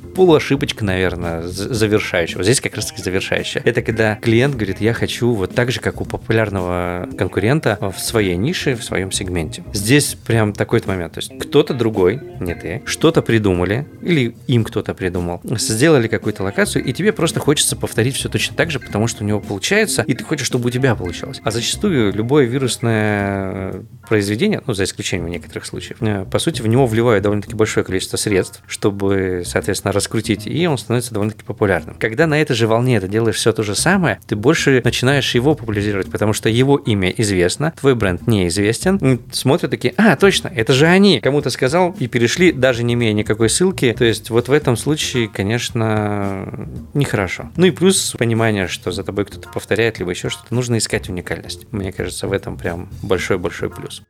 полуошибочка, 0.73 0.85
наверное, 0.85 1.43
завершающего. 1.43 2.43
Здесь 2.43 2.61
как 2.61 2.77
раз 2.77 2.87
таки 2.87 3.03
завершающая. 3.03 3.63
Это 3.65 3.83
когда 3.83 4.17
клиент 4.17 4.55
говорит, 4.55 4.81
я 4.81 4.93
хочу 4.93 5.33
вот 5.33 5.55
так 5.55 5.71
же, 5.71 5.81
как 5.81 6.01
у 6.01 6.05
популярного 6.05 7.09
конкурента 7.17 7.79
в 7.81 7.99
своей 8.01 8.37
нише, 8.37 8.75
в 8.75 8.85
своем 8.85 9.13
сегменте. 9.13 9.65
Здесь 9.73 10.15
прям 10.15 10.53
такой 10.53 10.83
момент. 10.87 11.15
То 11.15 11.19
есть 11.19 11.33
кто-то 11.39 11.75
другой, 11.75 12.21
не 12.41 12.55
ты, 12.55 12.83
что-то 12.87 13.23
придумали, 13.23 13.87
или 14.03 14.35
им 14.47 14.65
кто-то 14.65 14.95
придумал, 14.95 15.41
сделали 15.45 16.09
какую-то 16.09 16.43
локацию, 16.43 16.85
и 16.85 16.93
тебе 16.93 17.13
просто 17.13 17.41
хочется 17.41 17.77
повторить 17.77 18.17
все 18.17 18.29
точно 18.29 18.57
так 18.57 18.71
же, 18.71 18.81
потому 18.81 19.07
что 19.07 19.23
у 19.23 19.27
него 19.27 19.41
получается, 19.41 20.03
и 20.03 20.15
ты 20.15 20.25
хочешь, 20.25 20.47
чтобы 20.47 20.69
у 20.69 20.71
тебя 20.71 20.95
получилось. 20.95 21.41
А 21.45 21.51
зачастую 21.51 22.13
любое 22.13 22.47
вирусное 22.47 23.85
произведение, 24.09 24.61
ну, 24.67 24.75
за 24.75 24.85
исключением 24.85 25.31
некоторых 25.31 25.67
случаев, 25.67 25.99
э, 26.01 26.25
по 26.31 26.39
сути, 26.39 26.63
в 26.63 26.67
него 26.67 26.87
вливают 26.87 27.23
довольно-таки 27.23 27.55
большое 27.55 27.85
количество 27.85 28.17
средств, 28.17 28.63
чтобы, 28.67 29.43
соответственно, 29.45 29.93
раскрутить, 29.93 30.47
и 30.47 30.62
он 30.67 30.79
становится 30.79 31.13
довольно-таки 31.13 31.45
популярным. 31.45 31.97
Когда 31.99 32.27
на 32.27 32.41
этой 32.41 32.55
же 32.55 32.67
волне 32.67 33.01
ты 33.01 33.09
делаешь 33.09 33.37
все 33.37 33.53
то 33.53 33.63
же 33.63 33.75
самое, 33.75 34.21
ты 34.27 34.37
больше 34.37 34.81
начинаешь 34.85 35.35
его 35.35 35.55
популяризировать, 35.55 36.11
потому 36.11 36.33
что 36.33 36.49
его 36.49 36.77
имя 36.77 37.11
известно, 37.11 37.73
твой 37.79 37.95
бренд 37.95 38.27
неизвестен, 38.27 39.21
смотрят 39.33 39.71
такие, 39.71 39.95
а, 39.97 40.17
точно, 40.17 40.49
это 40.49 40.73
же 40.73 40.87
они, 40.87 41.21
кому-то 41.21 41.51
сказал, 41.51 41.95
и 41.99 42.09
перешли, 42.09 42.53
даже 42.53 42.85
не 42.85 42.95
имея 42.95 43.13
никакой 43.13 43.49
ссылки, 43.49 43.95
то 43.97 44.05
есть 44.05 44.31
вот 44.31 44.49
в 44.49 44.53
этом 44.53 44.77
случае, 44.77 45.29
конечно, 45.29 46.69
нехорошо. 46.95 47.51
Ну 47.57 47.67
и 47.67 47.71
плюс 47.71 48.15
понимание, 48.19 48.69
что 48.69 48.91
за 48.91 49.05
тобой 49.05 49.25
кто-то 49.25 49.49
повторяет, 49.49 49.99
либо 49.99 50.11
еще 50.11 50.29
что-то, 50.29 50.55
нужно 50.55 50.79
искать 50.79 51.09
уникальность. 51.09 51.67
Мне 51.73 51.93
кажется, 51.93 52.29
в 52.29 52.33
этом 52.33 52.57
прям 52.57 52.89
большой-большой 53.03 53.71
плюс. 53.71 54.03